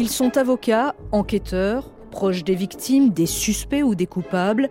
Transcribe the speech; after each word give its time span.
Ils 0.00 0.08
sont 0.08 0.38
avocats, 0.38 0.94
enquêteurs, 1.12 1.90
proches 2.10 2.42
des 2.42 2.54
victimes, 2.54 3.10
des 3.10 3.26
suspects 3.26 3.82
ou 3.82 3.94
des 3.94 4.06
coupables. 4.06 4.70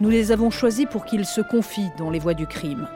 Nous 0.00 0.08
les 0.08 0.32
avons 0.32 0.48
choisis 0.48 0.86
pour 0.90 1.04
qu'ils 1.04 1.26
se 1.26 1.42
confient 1.42 1.90
dans 1.98 2.08
les 2.08 2.18
voies 2.18 2.32
du 2.32 2.46
crime. 2.46 2.88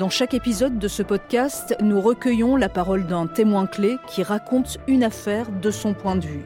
Dans 0.00 0.08
chaque 0.08 0.34
épisode 0.34 0.80
de 0.80 0.88
ce 0.88 1.04
podcast, 1.04 1.76
nous 1.80 2.00
recueillons 2.00 2.56
la 2.56 2.68
parole 2.68 3.06
d'un 3.06 3.28
témoin 3.28 3.68
clé 3.68 3.94
qui 4.08 4.24
raconte 4.24 4.78
une 4.88 5.04
affaire 5.04 5.52
de 5.52 5.70
son 5.70 5.94
point 5.94 6.16
de 6.16 6.26
vue. 6.26 6.44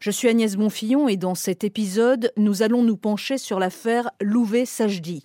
Je 0.00 0.10
suis 0.10 0.26
Agnès 0.26 0.56
Bonfillon 0.56 1.06
et 1.06 1.16
dans 1.16 1.36
cet 1.36 1.62
épisode, 1.62 2.32
nous 2.36 2.62
allons 2.62 2.82
nous 2.82 2.96
pencher 2.96 3.38
sur 3.38 3.60
l'affaire 3.60 4.10
Louvet-Sajdi. 4.20 5.22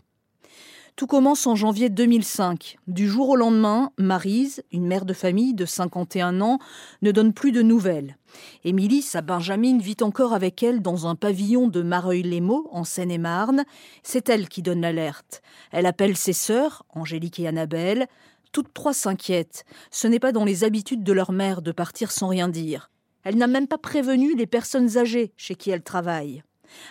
Tout 0.95 1.07
commence 1.07 1.45
en 1.45 1.55
janvier 1.55 1.89
2005. 1.89 2.77
Du 2.87 3.09
jour 3.09 3.27
au 3.27 3.35
lendemain, 3.35 3.91
Marise, 3.97 4.63
une 4.71 4.87
mère 4.87 5.03
de 5.03 5.11
famille 5.11 5.53
de 5.53 5.65
51 5.65 6.39
ans, 6.39 6.57
ne 7.01 7.11
donne 7.11 7.33
plus 7.33 7.51
de 7.51 7.61
nouvelles. 7.61 8.15
Émilie, 8.63 9.01
sa 9.01 9.21
Benjamine, 9.21 9.81
vit 9.81 9.97
encore 9.99 10.31
avec 10.31 10.63
elle 10.63 10.81
dans 10.81 11.05
un 11.05 11.15
pavillon 11.15 11.67
de 11.67 11.81
Mareuil-les-Maux, 11.81 12.69
en 12.71 12.85
Seine-et-Marne. 12.85 13.65
C'est 14.03 14.29
elle 14.29 14.47
qui 14.47 14.61
donne 14.61 14.79
l'alerte. 14.79 15.41
Elle 15.73 15.85
appelle 15.85 16.15
ses 16.15 16.31
sœurs, 16.31 16.85
Angélique 16.91 17.41
et 17.41 17.47
Annabelle. 17.49 18.07
Toutes 18.53 18.73
trois 18.73 18.93
s'inquiètent. 18.93 19.65
Ce 19.91 20.07
n'est 20.07 20.19
pas 20.19 20.31
dans 20.31 20.45
les 20.45 20.63
habitudes 20.63 21.03
de 21.03 21.11
leur 21.11 21.33
mère 21.33 21.61
de 21.61 21.73
partir 21.73 22.09
sans 22.09 22.29
rien 22.29 22.47
dire. 22.47 22.89
Elle 23.25 23.35
n'a 23.35 23.47
même 23.47 23.67
pas 23.67 23.77
prévenu 23.77 24.33
les 24.33 24.47
personnes 24.47 24.97
âgées 24.97 25.33
chez 25.35 25.55
qui 25.55 25.71
elle 25.71 25.83
travaille. 25.83 26.41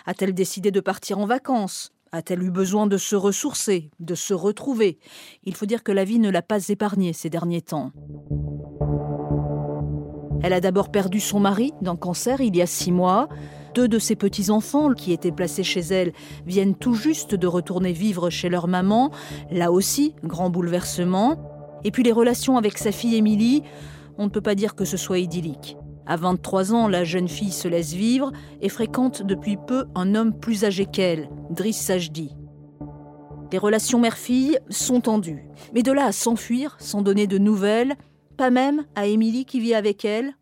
A-t-elle 0.05 0.35
décidé 0.35 0.69
de 0.69 0.79
partir 0.79 1.17
en 1.17 1.25
vacances? 1.25 1.94
A-t-elle 2.15 2.43
eu 2.43 2.51
besoin 2.51 2.87
de 2.87 2.97
se 2.97 3.15
ressourcer, 3.15 3.91
de 3.99 4.15
se 4.15 4.33
retrouver? 4.33 4.97
Il 5.43 5.55
faut 5.55 5.65
dire 5.65 5.83
que 5.83 5.91
la 5.91 6.05
vie 6.05 6.19
ne 6.19 6.29
l'a 6.29 6.41
pas 6.41 6.69
épargnée 6.69 7.13
ces 7.13 7.29
derniers 7.29 7.61
temps. 7.61 7.91
Elle 10.41 10.53
a 10.53 10.61
d'abord 10.61 10.91
perdu 10.91 11.19
son 11.19 11.39
mari 11.39 11.73
d'un 11.81 11.95
cancer 11.95 12.39
il 12.39 12.55
y 12.55 12.61
a 12.61 12.67
six 12.67 12.91
mois. 12.91 13.27
Deux 13.73 13.87
de 13.87 13.99
ses 13.99 14.15
petits-enfants 14.15 14.93
qui 14.93 15.11
étaient 15.11 15.31
placés 15.31 15.63
chez 15.63 15.81
elle 15.81 16.13
viennent 16.45 16.75
tout 16.75 16.93
juste 16.93 17.35
de 17.35 17.47
retourner 17.47 17.91
vivre 17.91 18.29
chez 18.29 18.47
leur 18.47 18.67
maman. 18.67 19.11
Là 19.51 19.71
aussi, 19.71 20.15
grand 20.23 20.49
bouleversement. 20.49 21.35
Et 21.83 21.91
puis 21.91 22.03
les 22.03 22.11
relations 22.11 22.57
avec 22.57 22.77
sa 22.77 22.91
fille 22.91 23.15
Émilie, 23.15 23.63
on 24.17 24.25
ne 24.25 24.29
peut 24.29 24.41
pas 24.41 24.55
dire 24.55 24.75
que 24.75 24.85
ce 24.85 24.97
soit 24.97 25.19
idyllique. 25.19 25.77
À 26.07 26.17
23 26.17 26.73
ans, 26.73 26.87
la 26.87 27.03
jeune 27.03 27.27
fille 27.27 27.51
se 27.51 27.67
laisse 27.67 27.93
vivre 27.93 28.31
et 28.61 28.69
fréquente 28.69 29.23
depuis 29.23 29.57
peu 29.57 29.85
un 29.95 30.13
homme 30.13 30.37
plus 30.37 30.63
âgé 30.63 30.85
qu'elle, 30.85 31.29
Driss 31.49 31.81
Sajdi. 31.81 32.35
Les 33.51 33.57
relations 33.57 33.99
mère-fille 33.99 34.59
sont 34.69 34.99
tendues. 34.99 35.45
Mais 35.73 35.81
de 35.81 35.93
là 35.93 36.07
à 36.07 36.11
s'enfuir 36.11 36.75
sans 36.77 37.01
donner 37.01 37.25
de 37.25 37.37
nouvelles, 37.37 37.95
pas 38.35 38.49
même 38.49 38.85
à 38.95 39.07
Émilie 39.07 39.45
qui 39.45 39.61
vit 39.61 39.73
avec 39.73 40.03
elle. 40.03 40.35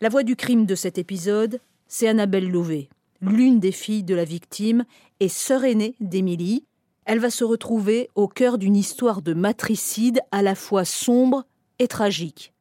La 0.00 0.08
voix 0.08 0.22
du 0.22 0.36
crime 0.36 0.66
de 0.66 0.76
cet 0.76 0.96
épisode, 0.96 1.60
c'est 1.88 2.06
Annabelle 2.06 2.48
Louvet, 2.48 2.88
l'une 3.20 3.58
des 3.58 3.72
filles 3.72 4.04
de 4.04 4.14
la 4.14 4.24
victime 4.24 4.84
et 5.18 5.28
sœur 5.28 5.64
aînée 5.64 5.96
d'Émilie. 6.00 6.64
Elle 7.06 7.18
va 7.18 7.30
se 7.30 7.42
retrouver 7.42 8.08
au 8.14 8.28
cœur 8.28 8.56
d'une 8.56 8.76
histoire 8.76 9.20
de 9.20 9.34
matricide 9.34 10.20
à 10.30 10.40
la 10.40 10.54
fois 10.54 10.84
sombre 10.84 11.44
et 11.80 11.88
tragique. 11.88 12.54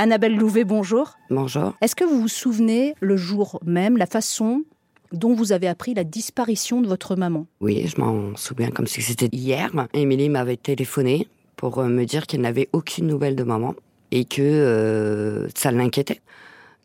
Annabelle 0.00 0.36
Louvet, 0.36 0.62
bonjour. 0.62 1.18
Bonjour. 1.28 1.74
Est-ce 1.80 1.96
que 1.96 2.04
vous 2.04 2.20
vous 2.20 2.28
souvenez 2.28 2.94
le 3.00 3.16
jour 3.16 3.58
même, 3.66 3.96
la 3.96 4.06
façon 4.06 4.62
dont 5.10 5.34
vous 5.34 5.50
avez 5.50 5.66
appris 5.66 5.92
la 5.92 6.04
disparition 6.04 6.80
de 6.80 6.86
votre 6.86 7.16
maman? 7.16 7.48
Oui, 7.60 7.84
je 7.88 8.00
m'en 8.00 8.36
souviens 8.36 8.70
comme 8.70 8.86
si 8.86 9.02
c'était 9.02 9.28
hier. 9.32 9.72
Émilie 9.94 10.28
m'avait 10.28 10.56
téléphoné 10.56 11.26
pour 11.56 11.80
euh, 11.80 11.88
me 11.88 12.04
dire 12.04 12.28
qu'elle 12.28 12.42
n'avait 12.42 12.68
aucune 12.72 13.08
nouvelle 13.08 13.34
de 13.34 13.42
maman 13.42 13.74
et 14.12 14.24
que 14.24 14.40
euh, 14.40 15.48
ça 15.56 15.72
l'inquiétait. 15.72 16.20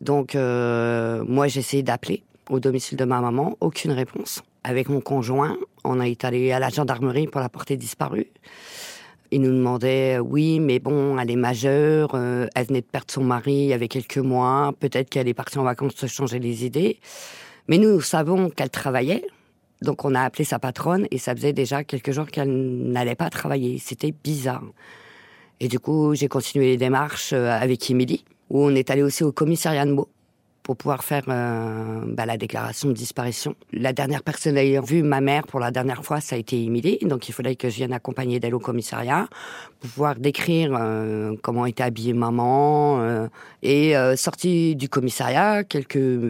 Donc, 0.00 0.34
euh, 0.34 1.22
moi, 1.24 1.46
j'ai 1.46 1.60
essayé 1.60 1.84
d'appeler 1.84 2.24
au 2.50 2.58
domicile 2.58 2.98
de 2.98 3.04
ma 3.04 3.20
maman, 3.20 3.56
aucune 3.60 3.92
réponse. 3.92 4.42
Avec 4.64 4.88
mon 4.88 5.00
conjoint, 5.00 5.56
on 5.84 6.00
a 6.00 6.08
été 6.08 6.26
allé 6.26 6.50
à 6.50 6.58
la 6.58 6.68
gendarmerie 6.68 7.28
pour 7.28 7.40
la 7.40 7.48
porter 7.48 7.76
disparue. 7.76 8.26
Il 9.34 9.40
nous 9.40 9.50
demandait, 9.50 10.18
euh, 10.18 10.20
oui, 10.20 10.60
mais 10.60 10.78
bon, 10.78 11.18
elle 11.18 11.28
est 11.28 11.34
majeure, 11.34 12.12
euh, 12.14 12.46
elle 12.54 12.66
venait 12.68 12.82
de 12.82 12.86
perdre 12.86 13.10
son 13.10 13.24
mari 13.24 13.52
il 13.52 13.66
y 13.66 13.72
avait 13.72 13.88
quelques 13.88 14.18
mois, 14.18 14.72
peut-être 14.78 15.10
qu'elle 15.10 15.26
est 15.26 15.34
partie 15.34 15.58
en 15.58 15.64
vacances 15.64 15.96
se 15.96 16.06
changer 16.06 16.38
les 16.38 16.64
idées. 16.64 17.00
Mais 17.66 17.78
nous, 17.78 18.00
savons 18.00 18.48
qu'elle 18.48 18.70
travaillait, 18.70 19.24
donc 19.82 20.04
on 20.04 20.14
a 20.14 20.20
appelé 20.20 20.44
sa 20.44 20.60
patronne 20.60 21.08
et 21.10 21.18
ça 21.18 21.34
faisait 21.34 21.52
déjà 21.52 21.82
quelques 21.82 22.12
jours 22.12 22.28
qu'elle 22.28 22.48
n'allait 22.92 23.16
pas 23.16 23.28
travailler. 23.28 23.80
C'était 23.80 24.12
bizarre. 24.12 24.62
Et 25.58 25.66
du 25.66 25.80
coup, 25.80 26.14
j'ai 26.14 26.28
continué 26.28 26.66
les 26.66 26.76
démarches 26.76 27.32
euh, 27.32 27.50
avec 27.50 27.90
Émilie, 27.90 28.24
où 28.50 28.62
on 28.62 28.72
est 28.72 28.88
allé 28.88 29.02
aussi 29.02 29.24
au 29.24 29.32
commissariat 29.32 29.84
de 29.84 29.90
Meaux 29.90 30.10
pour 30.64 30.76
pouvoir 30.76 31.04
faire 31.04 31.24
euh, 31.28 32.00
bah, 32.08 32.24
la 32.24 32.38
déclaration 32.38 32.88
de 32.88 32.94
disparition. 32.94 33.54
La 33.72 33.92
dernière 33.92 34.22
personne 34.22 34.56
ayant 34.56 34.82
vu 34.82 35.02
ma 35.02 35.20
mère 35.20 35.46
pour 35.46 35.60
la 35.60 35.70
dernière 35.70 36.02
fois, 36.02 36.20
ça 36.20 36.36
a 36.36 36.38
été 36.38 36.60
Émilie, 36.60 36.98
donc 37.02 37.28
il 37.28 37.32
fallait 37.32 37.54
que 37.54 37.68
je 37.68 37.76
vienne 37.76 37.92
accompagner 37.92 38.40
d'elle 38.40 38.54
au 38.54 38.58
commissariat 38.58 39.28
pour 39.78 39.90
pouvoir 39.90 40.14
décrire 40.16 40.74
euh, 40.74 41.36
comment 41.42 41.66
était 41.66 41.82
habillée 41.82 42.14
maman. 42.14 42.98
Euh, 43.02 43.28
et 43.62 43.94
sortie 44.16 44.76
du 44.76 44.88
commissariat, 44.90 45.64
quelques 45.64 46.20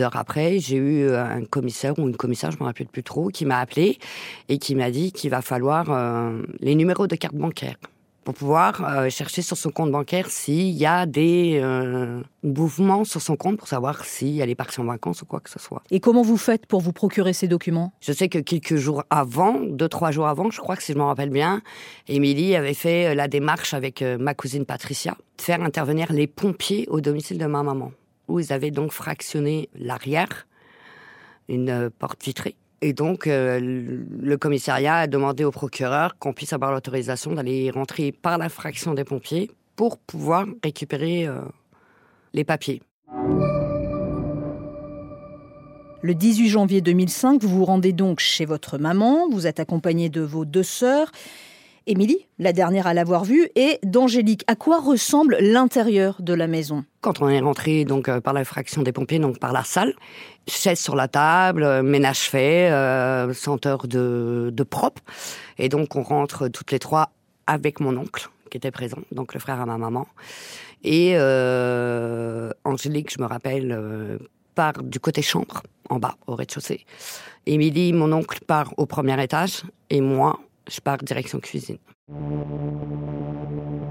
heures 0.00 0.16
après, 0.16 0.58
j'ai 0.58 0.76
eu 0.76 1.10
un 1.12 1.44
commissaire 1.44 1.98
ou 1.98 2.08
une 2.08 2.16
commissaire, 2.16 2.50
je 2.52 2.58
me 2.58 2.64
rappelle 2.64 2.86
plus 2.86 3.02
trop, 3.02 3.28
qui 3.28 3.44
m'a 3.44 3.58
appelé 3.58 3.98
et 4.48 4.58
qui 4.58 4.74
m'a 4.74 4.90
dit 4.90 5.10
qu'il 5.10 5.30
va 5.30 5.42
falloir 5.42 6.32
les 6.60 6.74
numéros 6.76 7.08
de 7.08 7.16
carte 7.16 7.34
bancaire 7.34 7.74
pour 8.24 8.34
pouvoir 8.34 8.84
euh, 8.84 9.10
chercher 9.10 9.42
sur 9.42 9.56
son 9.56 9.70
compte 9.70 9.90
bancaire 9.90 10.30
s'il 10.30 10.70
y 10.70 10.86
a 10.86 11.06
des 11.06 11.60
euh, 11.62 12.22
mouvements 12.42 13.04
sur 13.04 13.20
son 13.20 13.36
compte 13.36 13.58
pour 13.58 13.68
savoir 13.68 14.04
si 14.04 14.38
elle 14.38 14.50
est 14.50 14.54
partie 14.54 14.80
en 14.80 14.84
vacances 14.84 15.22
ou 15.22 15.26
quoi 15.26 15.40
que 15.40 15.50
ce 15.50 15.58
soit. 15.58 15.82
Et 15.90 16.00
comment 16.00 16.22
vous 16.22 16.36
faites 16.36 16.66
pour 16.66 16.80
vous 16.80 16.92
procurer 16.92 17.32
ces 17.32 17.48
documents? 17.48 17.92
Je 18.00 18.12
sais 18.12 18.28
que 18.28 18.38
quelques 18.38 18.76
jours 18.76 19.04
avant, 19.10 19.60
deux, 19.60 19.88
trois 19.88 20.10
jours 20.10 20.28
avant, 20.28 20.50
je 20.50 20.60
crois 20.60 20.76
que 20.76 20.82
si 20.82 20.92
je 20.92 20.98
me 20.98 21.02
rappelle 21.02 21.30
bien, 21.30 21.62
Émilie 22.08 22.54
avait 22.54 22.74
fait 22.74 23.08
euh, 23.08 23.14
la 23.14 23.28
démarche 23.28 23.74
avec 23.74 24.02
ma 24.02 24.34
cousine 24.34 24.64
Patricia, 24.64 25.16
de 25.38 25.42
faire 25.42 25.62
intervenir 25.62 26.12
les 26.12 26.26
pompiers 26.26 26.86
au 26.88 27.00
domicile 27.00 27.38
de 27.38 27.46
ma 27.46 27.62
maman, 27.62 27.92
où 28.28 28.38
ils 28.38 28.52
avaient 28.52 28.70
donc 28.70 28.92
fractionné 28.92 29.68
l'arrière, 29.74 30.46
une 31.48 31.90
porte 31.90 32.22
vitrée 32.24 32.56
et 32.84 32.92
donc, 32.92 33.28
euh, 33.28 33.60
le 33.62 34.36
commissariat 34.36 34.96
a 34.96 35.06
demandé 35.06 35.44
au 35.44 35.52
procureur 35.52 36.18
qu'on 36.18 36.32
puisse 36.32 36.52
avoir 36.52 36.72
l'autorisation 36.72 37.32
d'aller 37.32 37.70
rentrer 37.70 38.10
par 38.10 38.38
la 38.38 38.48
fraction 38.48 38.92
des 38.92 39.04
pompiers 39.04 39.52
pour 39.76 39.98
pouvoir 39.98 40.46
récupérer 40.64 41.28
euh, 41.28 41.38
les 42.34 42.42
papiers. 42.42 42.82
Le 46.02 46.14
18 46.16 46.48
janvier 46.48 46.80
2005, 46.80 47.40
vous 47.42 47.58
vous 47.58 47.64
rendez 47.64 47.92
donc 47.92 48.18
chez 48.18 48.44
votre 48.44 48.78
maman, 48.78 49.28
vous 49.30 49.46
êtes 49.46 49.60
accompagné 49.60 50.08
de 50.08 50.20
vos 50.20 50.44
deux 50.44 50.64
sœurs. 50.64 51.12
Émilie, 51.86 52.28
la 52.38 52.52
dernière 52.52 52.86
à 52.86 52.94
l'avoir 52.94 53.24
vue, 53.24 53.48
et 53.56 53.78
d'Angélique. 53.82 54.44
À 54.46 54.54
quoi 54.54 54.80
ressemble 54.80 55.36
l'intérieur 55.40 56.16
de 56.20 56.32
la 56.32 56.46
maison? 56.46 56.84
Quand 57.00 57.20
on 57.20 57.28
est 57.28 57.40
rentré 57.40 57.84
donc 57.84 58.08
euh, 58.08 58.20
par 58.20 58.32
la 58.32 58.44
fraction 58.44 58.82
des 58.82 58.92
pompiers, 58.92 59.18
donc 59.18 59.38
par 59.38 59.52
la 59.52 59.64
salle, 59.64 59.94
chaise 60.46 60.78
sur 60.78 60.94
la 60.94 61.08
table, 61.08 61.64
euh, 61.64 61.82
ménage 61.82 62.20
fait, 62.20 62.70
euh, 62.70 63.32
senteur 63.34 63.88
de, 63.88 64.50
de 64.52 64.62
propre, 64.62 65.02
et 65.58 65.68
donc 65.68 65.96
on 65.96 66.02
rentre 66.02 66.48
toutes 66.48 66.70
les 66.70 66.78
trois 66.78 67.10
avec 67.46 67.80
mon 67.80 67.96
oncle 67.96 68.28
qui 68.50 68.58
était 68.58 68.70
présent, 68.70 68.98
donc 69.10 69.34
le 69.34 69.40
frère 69.40 69.60
à 69.60 69.66
ma 69.66 69.78
maman, 69.78 70.06
et 70.84 71.16
Angélique, 72.64 73.12
je 73.12 73.20
me 73.20 73.26
rappelle, 73.26 74.18
part 74.54 74.82
du 74.82 75.00
côté 75.00 75.22
chambre, 75.22 75.62
en 75.88 75.98
bas, 75.98 76.16
au 76.26 76.34
rez-de-chaussée. 76.34 76.84
Émilie, 77.46 77.92
mon 77.92 78.12
oncle, 78.12 78.40
part 78.46 78.74
au 78.76 78.84
premier 78.84 79.20
étage, 79.22 79.62
et 79.90 80.00
moi, 80.00 80.38
je 80.70 80.80
pars 80.80 80.98
direction 80.98 81.38
cuisine. 81.40 81.78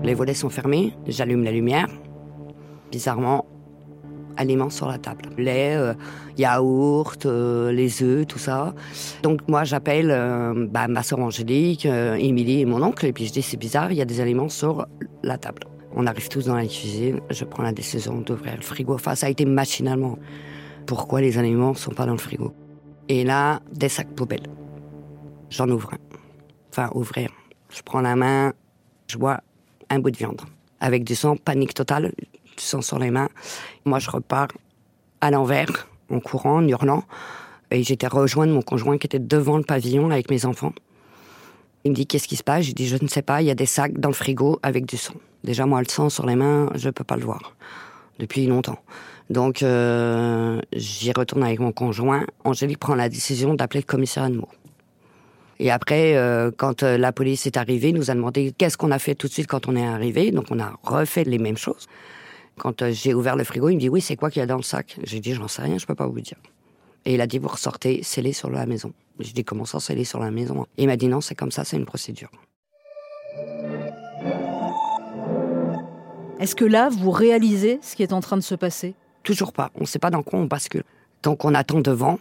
Les 0.04 0.13
volets 0.13 0.34
sont 0.34 0.50
fermés, 0.50 0.94
j'allume 1.07 1.44
la 1.44 1.51
lumière. 1.51 1.88
Bizarrement, 2.92 3.46
aliments 4.38 4.69
sur 4.69 4.88
la 4.88 4.98
table. 4.98 5.30
Lait, 5.38 5.75
euh, 5.75 5.94
yaourt, 6.38 7.25
euh, 7.25 7.72
les 7.72 8.04
œufs, 8.04 8.25
tout 8.28 8.40
ça. 8.40 8.74
Donc 9.24 9.48
moi 9.48 9.63
j'appelle 9.63 10.10
euh, 10.12 10.68
bah, 10.69 10.88
ma 10.88 11.04
soeur 11.04 11.19
Angélique, 11.19 11.86
Émilie 11.86 12.62
et 12.62 12.66
mon 12.66 12.81
oncle 12.81 13.06
et 13.06 13.13
puis 13.13 13.25
je 13.28 13.34
dis 13.34 13.42
c'est 13.42 13.57
bizarre, 13.57 13.92
il 13.92 13.98
y 13.98 14.01
a 14.01 14.06
des 14.06 14.19
aliments 14.19 14.50
sur 14.50 14.86
la 15.24 15.38
table. 15.38 15.63
On 15.94 16.07
arrive 16.07 16.30
tous 16.30 16.46
dans 16.46 16.56
la 16.56 16.66
cuisine, 16.66 17.19
je 17.30 17.44
prends 17.44 17.63
la 17.63 17.74
décision 17.74 18.22
d'ouvrir 18.22 18.56
le 18.56 18.62
frigo. 18.62 18.94
Enfin 18.94 19.16
ça 19.16 19.28
a 19.28 19.30
été 19.30 19.46
machinalement. 19.46 20.18
Pourquoi 20.88 21.22
les 21.22 21.38
aliments 21.38 21.74
sont 21.74 21.92
pas 21.92 22.06
dans 22.06 22.13
le 22.13 22.18
frigo? 22.18 22.54
Et 23.07 23.24
là, 23.24 23.60
des 23.72 23.90
sacs 23.90 24.16
poubelles. 24.16 24.48
J'en 25.50 25.69
ouvre 25.69 25.94
un 25.94 26.11
enfin 26.72 26.90
ouvrir. 26.94 27.30
Je 27.70 27.82
prends 27.82 28.02
la 28.02 28.16
main, 28.16 28.54
je 29.08 29.18
vois 29.18 29.42
un 29.90 30.00
bout 30.00 30.12
de 30.12 30.18
viande. 30.18 30.42
Avec 30.80 31.04
du 31.04 31.16
sang, 31.16 31.36
panique 31.36 31.74
totale, 31.74 32.14
du 32.58 32.64
sang 32.64 32.82
sur 32.82 32.98
les 32.98 33.12
mains. 33.12 33.30
Moi, 33.86 34.00
je 34.00 34.10
repars 34.10 34.48
à 35.20 35.32
l'envers, 35.32 35.88
en 36.10 36.20
courant, 36.20 36.58
en 36.58 36.68
hurlant. 36.68 37.04
Et 37.70 37.84
j'étais 37.84 38.08
rejoindre 38.08 38.54
mon 38.54 38.62
conjoint 38.62 38.98
qui 38.98 39.08
était 39.08 39.20
devant 39.20 39.58
le 39.58 39.64
pavillon 39.64 40.10
avec 40.12 40.30
mes 40.30 40.46
enfants. 40.46 40.74
Il 41.84 41.92
me 41.92 41.96
dit 41.96 42.06
qu'est-ce 42.06 42.28
qui 42.28 42.36
se 42.36 42.44
passe? 42.44 42.66
Je 42.66 42.74
dis 42.74 42.88
je 42.88 42.98
ne 43.02 43.08
sais 43.08 43.22
pas, 43.22 43.42
il 43.42 43.48
y 43.48 43.52
a 43.52 43.56
des 43.56 43.66
sacs 43.66 43.98
dans 43.98 44.10
le 44.10 44.16
frigo 44.16 44.60
avec 44.62 44.86
du 44.86 44.98
sang. 44.98 45.16
Déjà 45.44 45.66
moi 45.66 45.80
le 45.80 45.88
sang 45.88 46.10
sur 46.10 46.26
les 46.26 46.36
mains, 46.36 46.70
je 46.76 46.90
peux 46.90 47.04
pas 47.04 47.16
le 47.16 47.24
voir 47.24 47.56
depuis 48.20 48.46
longtemps. 48.46 48.78
Donc 49.30 49.64
euh, 49.64 50.60
j'y 50.74 51.12
retourne 51.14 51.44
avec 51.44 51.60
mon 51.60 51.72
conjoint. 51.72 52.26
Angélique 52.44 52.78
prend 52.78 52.94
la 52.94 53.10
décision 53.10 53.54
d'appeler 53.54 53.80
le 53.80 53.86
commissaire 53.86 54.30
de 54.30 54.36
Et 55.63 55.69
après, 55.69 56.18
euh, 56.18 56.50
quand 56.50 56.81
euh, 56.81 56.98
la 56.98 57.12
police 57.12 57.46
est 57.46 57.56
arrivée, 57.56 57.90
il 57.90 57.96
nous 57.96 58.10
a 58.10 58.16
demandé 58.16 58.52
qu'est-ce 58.58 58.78
qu'on 58.78 58.90
a 58.90 58.98
fait 58.98 59.13
tout 59.13 59.28
de 59.28 59.31
suite 59.31 59.46
quand 59.46 59.68
on 59.68 59.75
est 59.75 59.86
arrivé. 59.86 60.31
Donc 60.31 60.46
on 60.50 60.60
a 60.60 60.74
refait 60.81 61.24
les 61.24 61.38
mêmes 61.38 61.56
choses. 61.56 61.86
Quand 62.58 62.90
j'ai 62.90 63.13
ouvert 63.13 63.36
le 63.36 63.44
frigo, 63.44 63.69
il 63.69 63.75
me 63.75 63.80
dit 63.80 63.88
oui, 63.88 64.02
c'est 64.02 64.16
quoi 64.16 64.31
qu'il 64.31 64.40
y 64.40 64.44
a 64.44 64.48
dans 64.48 64.58
le 64.58 64.63
sac? 64.63 64.98
J'ai 65.04 65.19
dit 65.19 65.36
j'en 65.36 65.48
sais 65.48 65.62
rien, 65.62 65.78
je 65.78 65.86
peux 65.86 65.94
pas 65.94 66.08
vous 66.08 66.19
dire. 66.19 66.38
Et 67.06 67.13
il 67.13 67.22
a 67.22 67.28
dit 67.28 67.38
vous 67.38 67.48
ressortez 67.48 68.02
scellé 68.02 68.34
sur 68.34 68.50
la 68.50 68.66
maison. 68.66 68.92
J'ai 69.19 69.34
dit 69.34 69.44
comment 69.44 69.66
ça 69.66 69.80
scellé 69.80 70.04
sur 70.04 70.19
la 70.19 70.31
maison? 70.31 70.66
Et 70.80 70.84
il 70.84 70.88
m'a 70.88 70.98
dit 70.98 71.08
non, 71.08 71.22
c'est 71.22 71.36
comme 71.36 71.52
ça, 71.52 71.63
c'est 71.63 71.78
une 71.78 71.86
procédure. 71.86 72.31
Est-ce 76.40 76.56
que 76.56 76.66
là, 76.66 76.90
vous 76.90 77.12
réalisez 77.12 77.78
ce 77.84 77.96
qui 77.96 78.02
est 78.02 78.13
en 78.13 78.22
train 78.22 78.38
de 78.38 78.42
se 78.42 78.56
passer? 78.56 78.96
Toujours 79.22 79.54
pas. 79.54 79.69
On 79.75 79.81
ne 79.81 79.86
sait 79.86 80.00
pas 80.00 80.10
dans 80.10 80.24
quoi 80.24 80.40
on 80.40 80.46
bascule. 80.46 80.84
Tant 81.22 81.36
qu'on 81.36 81.54
attend 81.54 81.81
devant, 81.81 82.18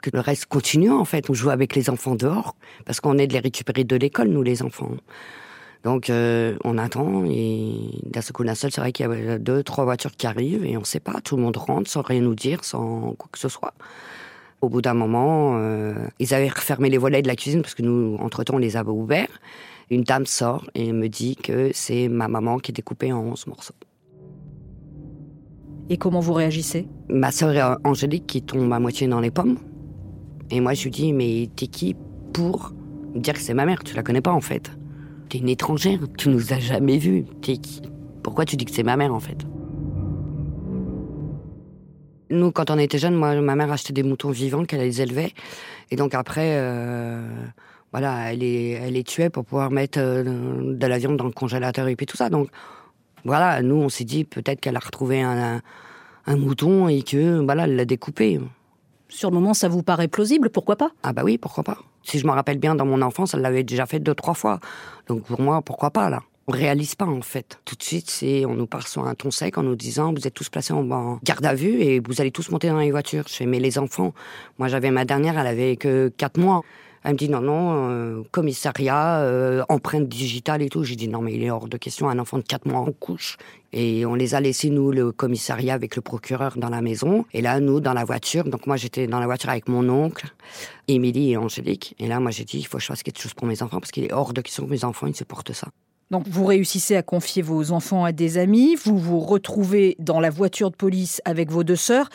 que 0.00 0.10
le 0.12 0.20
reste 0.20 0.46
continue 0.46 0.90
en 0.90 1.04
fait. 1.04 1.30
On 1.30 1.34
joue 1.34 1.50
avec 1.50 1.74
les 1.74 1.90
enfants 1.90 2.14
dehors 2.14 2.54
parce 2.84 3.00
qu'on 3.00 3.18
est 3.18 3.26
de 3.26 3.32
les 3.32 3.40
récupérer 3.40 3.84
de 3.84 3.96
l'école, 3.96 4.28
nous 4.28 4.42
les 4.42 4.62
enfants. 4.62 4.90
Donc 5.84 6.10
euh, 6.10 6.56
on 6.64 6.76
attend 6.76 7.24
et 7.24 7.72
d'un 8.04 8.20
seul 8.20 8.32
coup 8.32 8.44
d'un 8.44 8.54
seul, 8.54 8.70
c'est 8.70 8.80
vrai 8.80 8.92
qu'il 8.92 9.06
y 9.06 9.28
a 9.28 9.38
deux, 9.38 9.62
trois 9.62 9.84
voitures 9.84 10.12
qui 10.12 10.26
arrivent 10.26 10.64
et 10.64 10.76
on 10.76 10.80
ne 10.80 10.84
sait 10.84 11.00
pas. 11.00 11.20
Tout 11.22 11.36
le 11.36 11.42
monde 11.42 11.56
rentre 11.56 11.90
sans 11.90 12.02
rien 12.02 12.20
nous 12.20 12.34
dire, 12.34 12.64
sans 12.64 13.14
quoi 13.18 13.28
que 13.32 13.38
ce 13.38 13.48
soit. 13.48 13.72
Au 14.60 14.68
bout 14.68 14.82
d'un 14.82 14.92
moment, 14.92 15.56
euh, 15.56 15.94
ils 16.18 16.34
avaient 16.34 16.50
refermé 16.50 16.90
les 16.90 16.98
volets 16.98 17.22
de 17.22 17.28
la 17.28 17.36
cuisine 17.36 17.62
parce 17.62 17.74
que 17.74 17.82
nous, 17.82 18.16
entre-temps, 18.20 18.54
on 18.54 18.58
les 18.58 18.76
avait 18.76 18.90
ouverts. 18.90 19.40
Une 19.88 20.02
dame 20.02 20.26
sort 20.26 20.68
et 20.74 20.92
me 20.92 21.08
dit 21.08 21.36
que 21.36 21.70
c'est 21.72 22.08
ma 22.08 22.28
maman 22.28 22.58
qui 22.58 22.72
est 22.72 22.74
découpée 22.74 23.10
en 23.12 23.20
11 23.20 23.46
morceaux. 23.46 23.74
Et 25.88 25.96
comment 25.96 26.20
vous 26.20 26.34
réagissez? 26.34 26.86
Ma 27.08 27.32
sœur 27.32 27.78
Angélique 27.82 28.26
qui 28.26 28.42
tombe 28.42 28.72
à 28.72 28.78
moitié 28.78 29.08
dans 29.08 29.18
les 29.18 29.30
pommes. 29.30 29.56
Et 30.50 30.60
moi, 30.60 30.74
je 30.74 30.84
lui 30.84 30.90
dis, 30.90 31.12
mais 31.12 31.48
t'es 31.54 31.66
qui 31.66 31.94
pour 32.32 32.72
dire 33.14 33.34
que 33.34 33.40
c'est 33.40 33.54
ma 33.54 33.66
mère? 33.66 33.82
Tu 33.84 33.94
la 33.94 34.02
connais 34.02 34.20
pas, 34.20 34.32
en 34.32 34.40
fait. 34.40 34.70
T'es 35.28 35.38
une 35.38 35.48
étrangère, 35.48 36.00
tu 36.18 36.28
nous 36.28 36.52
as 36.52 36.58
jamais 36.58 36.98
vus. 36.98 37.24
T'es 37.42 37.56
qui? 37.56 37.82
Pourquoi 38.22 38.44
tu 38.44 38.56
dis 38.56 38.64
que 38.64 38.72
c'est 38.72 38.82
ma 38.82 38.96
mère, 38.96 39.14
en 39.14 39.20
fait? 39.20 39.46
Nous, 42.30 42.52
quand 42.52 42.70
on 42.70 42.78
était 42.78 42.98
jeunes, 42.98 43.14
moi, 43.14 43.40
ma 43.40 43.56
mère 43.56 43.72
achetait 43.72 43.92
des 43.92 44.04
moutons 44.04 44.30
vivants 44.30 44.64
qu'elle 44.64 44.80
les 44.80 45.02
élevait. 45.02 45.32
Et 45.90 45.96
donc 45.96 46.14
après, 46.14 46.56
euh, 46.58 47.28
voilà, 47.90 48.32
elle 48.32 48.38
les, 48.38 48.78
elle 48.80 49.30
pour 49.30 49.44
pouvoir 49.44 49.70
mettre 49.70 49.98
euh, 50.00 50.74
de 50.74 50.86
la 50.86 50.98
viande 50.98 51.16
dans 51.16 51.24
le 51.24 51.32
congélateur 51.32 51.88
et 51.88 51.96
puis 51.96 52.06
tout 52.06 52.16
ça. 52.16 52.30
Donc 52.30 52.48
voilà, 53.24 53.62
nous, 53.62 53.76
on 53.76 53.88
s'est 53.88 54.04
dit 54.04 54.24
peut-être 54.24 54.60
qu'elle 54.60 54.76
a 54.76 54.80
retrouvé 54.80 55.20
un, 55.20 55.60
un, 56.26 56.36
mouton 56.36 56.88
et 56.88 57.02
que, 57.02 57.40
voilà, 57.44 57.64
elle 57.64 57.74
l'a 57.74 57.84
découpé. 57.84 58.38
Sur 59.10 59.30
le 59.30 59.34
moment, 59.34 59.54
ça 59.54 59.68
vous 59.68 59.82
paraît 59.82 60.08
plausible, 60.08 60.50
pourquoi 60.50 60.76
pas? 60.76 60.92
Ah 61.02 61.12
bah 61.12 61.22
oui, 61.24 61.36
pourquoi 61.36 61.64
pas. 61.64 61.78
Si 62.02 62.18
je 62.18 62.26
me 62.26 62.32
rappelle 62.32 62.58
bien, 62.58 62.74
dans 62.74 62.86
mon 62.86 63.02
enfance, 63.02 63.34
elle 63.34 63.40
l'avait 63.40 63.64
déjà 63.64 63.84
fait 63.84 63.98
deux, 63.98 64.14
trois 64.14 64.34
fois. 64.34 64.60
Donc 65.08 65.24
pour 65.24 65.40
moi, 65.40 65.60
pourquoi 65.62 65.90
pas, 65.90 66.08
là? 66.08 66.22
On 66.46 66.52
réalise 66.52 66.94
pas 66.94 67.06
en 67.06 67.20
fait. 67.20 67.60
Tout 67.64 67.76
de 67.76 67.82
suite, 67.82 68.24
on 68.48 68.54
nous 68.54 68.66
part 68.66 68.88
sur 68.88 69.06
un 69.06 69.14
ton 69.14 69.30
sec 69.30 69.58
en 69.58 69.62
nous 69.62 69.76
disant 69.76 70.12
vous 70.12 70.26
êtes 70.26 70.34
tous 70.34 70.48
placés 70.48 70.72
en 70.72 71.18
garde 71.22 71.46
à 71.46 71.54
vue 71.54 71.80
et 71.80 72.00
vous 72.00 72.20
allez 72.20 72.32
tous 72.32 72.50
monter 72.50 72.68
dans 72.68 72.78
les 72.78 72.90
voitures. 72.90 73.24
Je 73.28 73.34
fais 73.34 73.46
mais 73.46 73.60
les 73.60 73.78
enfants, 73.78 74.14
moi 74.58 74.66
j'avais 74.66 74.90
ma 74.90 75.04
dernière, 75.04 75.38
elle 75.38 75.46
avait 75.46 75.76
que 75.76 76.08
quatre 76.16 76.40
mois. 76.40 76.62
Elle 77.02 77.12
me 77.12 77.18
dit 77.18 77.28
non, 77.28 77.40
non, 77.40 77.88
euh, 77.90 78.22
commissariat, 78.30 79.20
euh, 79.20 79.62
empreinte 79.68 80.08
digitale 80.08 80.60
et 80.62 80.68
tout. 80.68 80.84
J'ai 80.84 80.96
dit 80.96 81.08
non, 81.08 81.22
mais 81.22 81.32
il 81.32 81.42
est 81.42 81.50
hors 81.50 81.68
de 81.68 81.76
question, 81.78 82.08
un 82.08 82.18
enfant 82.18 82.38
de 82.38 82.42
4 82.42 82.66
mois 82.66 82.80
en 82.80 82.92
couche. 82.92 83.38
Et 83.72 84.04
on 84.04 84.14
les 84.14 84.34
a 84.34 84.40
laissés, 84.40 84.68
nous, 84.68 84.92
le 84.92 85.12
commissariat 85.12 85.74
avec 85.74 85.96
le 85.96 86.02
procureur 86.02 86.58
dans 86.58 86.68
la 86.68 86.82
maison. 86.82 87.24
Et 87.32 87.40
là, 87.40 87.60
nous, 87.60 87.80
dans 87.80 87.94
la 87.94 88.04
voiture. 88.04 88.44
Donc 88.44 88.66
moi, 88.66 88.76
j'étais 88.76 89.06
dans 89.06 89.20
la 89.20 89.26
voiture 89.26 89.50
avec 89.50 89.68
mon 89.68 89.88
oncle, 89.88 90.26
Émilie 90.88 91.32
et 91.32 91.36
Angélique. 91.36 91.94
Et 91.98 92.06
là, 92.06 92.20
moi, 92.20 92.32
j'ai 92.32 92.44
dit, 92.44 92.58
il 92.58 92.64
faut 92.66 92.76
que 92.76 92.82
je 92.82 92.88
fasse 92.88 93.02
quelque 93.02 93.20
chose 93.20 93.34
pour 93.34 93.46
mes 93.46 93.62
enfants 93.62 93.80
parce 93.80 93.92
qu'il 93.92 94.04
est 94.04 94.12
hors 94.12 94.34
de 94.34 94.40
question 94.40 94.66
que 94.66 94.70
mes 94.70 94.84
enfants, 94.84 95.06
ils 95.06 95.16
supportent 95.16 95.52
ça. 95.52 95.68
Donc 96.10 96.26
vous 96.26 96.44
réussissez 96.44 96.96
à 96.96 97.02
confier 97.02 97.40
vos 97.40 97.70
enfants 97.70 98.04
à 98.04 98.10
des 98.10 98.36
amis, 98.36 98.74
vous 98.74 98.98
vous 98.98 99.20
retrouvez 99.20 99.94
dans 100.00 100.18
la 100.18 100.28
voiture 100.28 100.72
de 100.72 100.76
police 100.76 101.22
avec 101.24 101.50
vos 101.50 101.62
deux 101.62 101.76
sœurs. 101.76 102.10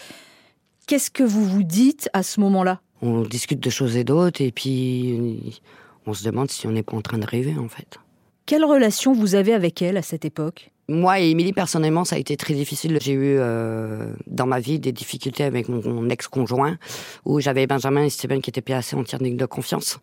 Qu'est-ce 0.86 1.10
que 1.10 1.24
vous 1.24 1.46
vous 1.46 1.64
dites 1.64 2.10
à 2.12 2.22
ce 2.22 2.42
moment-là? 2.42 2.82
On 3.06 3.22
discute 3.22 3.60
de 3.60 3.70
choses 3.70 3.96
et 3.98 4.04
d'autres, 4.04 4.42
et 4.42 4.52
puis 4.52 5.62
on 6.06 6.14
se 6.14 6.24
demande 6.24 6.50
si 6.50 6.68
on 6.68 6.72
n'est 6.72 6.84
pas 6.84 6.96
en 6.96 7.02
train 7.02 7.18
de 7.18 7.26
rêver, 7.26 7.56
en 7.58 7.70
fait. 7.70 8.00
Quelle 8.46 8.64
relation 8.64 9.14
vous 9.14 9.36
avez 9.36 9.54
avec 9.54 9.82
elle 9.82 9.98
à 9.98 10.02
cette 10.02 10.26
époque? 10.26 10.72
Moi 10.88 11.20
et 11.20 11.32
Émilie, 11.32 11.52
personnellement, 11.52 12.06
ça 12.06 12.16
a 12.16 12.20
été 12.20 12.38
très 12.38 12.54
difficile. 12.54 13.00
J'ai 13.02 13.14
eu 13.14 13.38
euh, 13.40 14.14
dans 14.28 14.46
ma 14.46 14.60
vie 14.60 14.78
des 14.78 14.92
difficultés 14.92 15.44
avec 15.44 15.68
mon, 15.68 16.10
ex-conjoint, 16.10 16.78
où 17.26 17.40
j'avais 17.40 17.66
Benjamin 17.66 18.04
et 18.04 18.10
Steven 18.12 18.40
qui 18.40 18.52
étaient 18.52 18.62
placés 18.62 18.96
en 18.96 19.04
technique 19.04 19.36
de 19.36 19.48
confiance. 19.48 20.00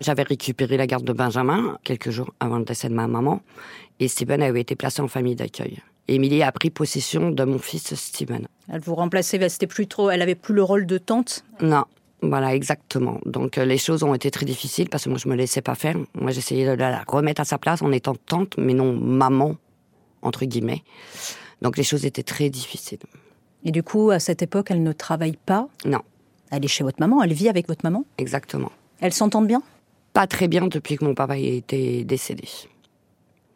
J'avais 0.00 0.24
récupéré 0.24 0.76
la 0.76 0.88
garde 0.88 1.04
de 1.04 1.12
Benjamin 1.12 1.78
quelques 1.84 2.10
jours 2.10 2.34
avant 2.40 2.58
le 2.58 2.64
décès 2.64 2.88
de 2.88 2.94
ma 2.94 3.06
maman, 3.06 3.40
et 4.00 4.08
Steven 4.08 4.42
avait 4.42 4.62
été 4.62 4.74
placé 4.74 5.00
en 5.00 5.08
famille 5.08 5.36
d'accueil. 5.36 5.78
Émilie 6.08 6.42
a 6.42 6.50
pris 6.50 6.70
possession 6.70 7.30
de 7.30 7.44
mon 7.44 7.58
fils 7.58 7.94
Steven. 7.94 8.48
Elle 8.68 8.80
vous 8.80 8.96
remplaçait, 8.96 9.48
c'était 9.48 9.68
plus 9.68 9.86
trop, 9.86 10.10
elle 10.10 10.22
avait 10.22 10.34
plus 10.34 10.54
le 10.54 10.62
rôle 10.64 10.86
de 10.86 10.98
tante? 10.98 11.44
Non, 11.60 11.84
voilà, 12.28 12.54
exactement. 12.54 13.20
Donc 13.24 13.58
euh, 13.58 13.64
les 13.64 13.78
choses 13.78 14.02
ont 14.02 14.14
été 14.14 14.30
très 14.30 14.46
difficiles 14.46 14.88
parce 14.88 15.04
que 15.04 15.08
moi 15.08 15.18
je 15.18 15.28
me 15.28 15.34
laissais 15.34 15.62
pas 15.62 15.74
faire. 15.74 15.96
Moi 16.14 16.30
j'essayais 16.30 16.64
de 16.64 16.72
la 16.72 17.04
remettre 17.06 17.40
à 17.40 17.44
sa 17.44 17.58
place 17.58 17.82
en 17.82 17.92
étant 17.92 18.14
tante, 18.14 18.56
mais 18.58 18.74
non 18.74 18.92
maman 18.92 19.56
entre 20.22 20.44
guillemets. 20.44 20.82
Donc 21.62 21.76
les 21.76 21.84
choses 21.84 22.04
étaient 22.04 22.22
très 22.22 22.50
difficiles. 22.50 22.98
Et 23.64 23.70
du 23.70 23.82
coup, 23.82 24.10
à 24.10 24.18
cette 24.18 24.42
époque, 24.42 24.68
elle 24.70 24.82
ne 24.82 24.92
travaille 24.92 25.36
pas 25.44 25.68
Non. 25.84 26.00
Elle 26.50 26.64
est 26.64 26.68
chez 26.68 26.84
votre 26.84 27.00
maman, 27.00 27.22
elle 27.22 27.32
vit 27.32 27.48
avec 27.48 27.66
votre 27.66 27.84
maman? 27.84 28.04
Exactement. 28.18 28.70
Elles 29.00 29.12
s'entendent 29.12 29.48
bien? 29.48 29.62
Pas 30.12 30.26
très 30.26 30.48
bien 30.48 30.68
depuis 30.68 30.96
que 30.96 31.04
mon 31.04 31.14
papa 31.14 31.36
était 31.36 32.04
décédé. 32.04 32.48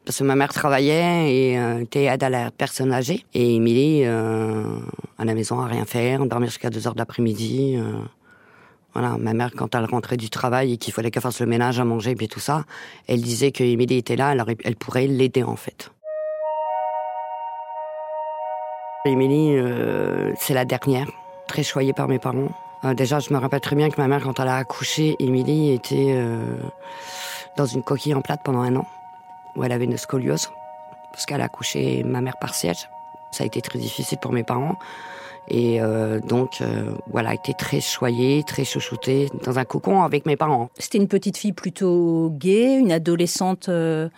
Parce 0.04 0.18
que 0.18 0.24
ma 0.24 0.34
mère 0.34 0.52
travaillait 0.52 1.32
et 1.32 1.58
euh, 1.58 1.82
était 1.82 2.04
aide 2.04 2.24
à 2.24 2.30
la 2.30 2.50
personne 2.50 2.92
âgée. 2.92 3.24
Et 3.34 3.54
Émilie, 3.54 4.02
euh, 4.04 4.64
à 5.18 5.24
la 5.24 5.34
maison, 5.34 5.60
à 5.60 5.66
rien 5.66 5.84
faire, 5.84 6.26
dormir 6.26 6.48
jusqu'à 6.48 6.70
2 6.70 6.88
heures 6.88 6.94
d'après-midi. 6.94 7.78
Voilà, 8.92 9.16
ma 9.18 9.34
mère, 9.34 9.50
quand 9.56 9.74
elle 9.74 9.84
rentrait 9.84 10.16
du 10.16 10.30
travail 10.30 10.72
et 10.72 10.76
qu'il 10.76 10.92
fallait 10.92 11.10
qu'elle 11.10 11.22
fasse 11.22 11.40
le 11.40 11.46
ménage 11.46 11.78
à 11.78 11.84
manger 11.84 12.16
et 12.18 12.28
tout 12.28 12.40
ça, 12.40 12.64
elle 13.06 13.22
disait 13.22 13.52
que 13.52 13.62
Émilie 13.62 13.98
était 13.98 14.16
là, 14.16 14.28
alors 14.28 14.48
elle 14.64 14.76
pourrait 14.76 15.06
l'aider 15.06 15.42
en 15.42 15.56
fait. 15.56 15.90
Émilie, 19.06 19.56
euh, 19.56 20.34
c'est 20.38 20.52
la 20.52 20.66
dernière, 20.66 21.06
très 21.46 21.62
choyée 21.62 21.94
par 21.94 22.06
mes 22.06 22.18
parents. 22.18 22.48
Euh, 22.84 22.92
déjà, 22.92 23.18
je 23.18 23.32
me 23.32 23.38
rappelle 23.38 23.60
très 23.60 23.74
bien 23.74 23.88
que 23.88 23.98
ma 23.98 24.08
mère, 24.08 24.22
quand 24.22 24.38
elle 24.40 24.48
a 24.48 24.56
accouché, 24.56 25.16
Émilie 25.20 25.72
était 25.72 26.12
euh, 26.14 26.56
dans 27.56 27.64
une 27.64 27.82
coquille 27.82 28.12
en 28.12 28.20
plate 28.20 28.42
pendant 28.44 28.60
un 28.60 28.76
an, 28.76 28.86
où 29.56 29.64
elle 29.64 29.72
avait 29.72 29.86
une 29.86 29.96
scoliose, 29.96 30.50
parce 31.12 31.24
qu'elle 31.24 31.40
a 31.40 31.44
accouché 31.44 32.02
ma 32.04 32.20
mère 32.20 32.36
par 32.38 32.54
siège. 32.54 32.90
Ça 33.30 33.44
a 33.44 33.46
été 33.46 33.62
très 33.62 33.78
difficile 33.78 34.18
pour 34.18 34.32
mes 34.32 34.42
parents. 34.42 34.76
Et 35.50 35.80
euh, 35.80 36.20
donc, 36.20 36.60
euh, 36.60 36.92
voilà, 37.08 37.34
été 37.34 37.54
très 37.54 37.80
choyée, 37.80 38.44
très 38.46 38.64
chouchoutée 38.64 39.28
dans 39.44 39.58
un 39.58 39.64
cocon 39.64 40.02
avec 40.02 40.24
mes 40.24 40.36
parents. 40.36 40.70
C'était 40.78 40.98
une 40.98 41.08
petite 41.08 41.36
fille 41.36 41.52
plutôt 41.52 42.30
gaie, 42.38 42.76
une 42.78 42.92
adolescente. 42.92 43.68
Euh, 43.68 44.08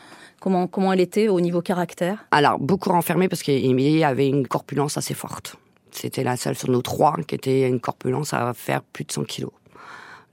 comment, 0.40 0.66
comment 0.66 0.92
elle 0.92 1.00
était 1.00 1.28
au 1.28 1.40
niveau 1.40 1.62
caractère? 1.62 2.26
Alors, 2.30 2.58
beaucoup 2.58 2.90
renfermée 2.90 3.28
parce 3.28 3.42
qu'Emilie 3.42 4.04
avait 4.04 4.28
une 4.28 4.46
corpulence 4.46 4.98
assez 4.98 5.14
forte. 5.14 5.56
C'était 5.90 6.22
la 6.22 6.36
seule 6.36 6.54
sur 6.54 6.70
nos 6.70 6.82
trois 6.82 7.16
qui 7.26 7.34
était 7.34 7.66
une 7.66 7.80
corpulence 7.80 8.34
à 8.34 8.52
faire 8.52 8.82
plus 8.82 9.04
de 9.04 9.12
100 9.12 9.24
kilos. 9.24 9.52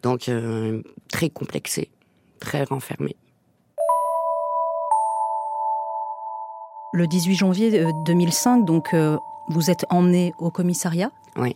Donc, 0.03 0.29
très 1.11 1.29
complexée, 1.29 1.89
très 2.39 2.63
renfermée. 2.63 3.17
Le 6.93 7.07
18 7.07 7.35
janvier 7.35 7.85
2005, 8.05 8.65
donc 8.65 8.95
vous 9.49 9.69
êtes 9.69 9.85
emmené 9.89 10.33
au 10.37 10.51
commissariat 10.51 11.11
Oui. 11.35 11.55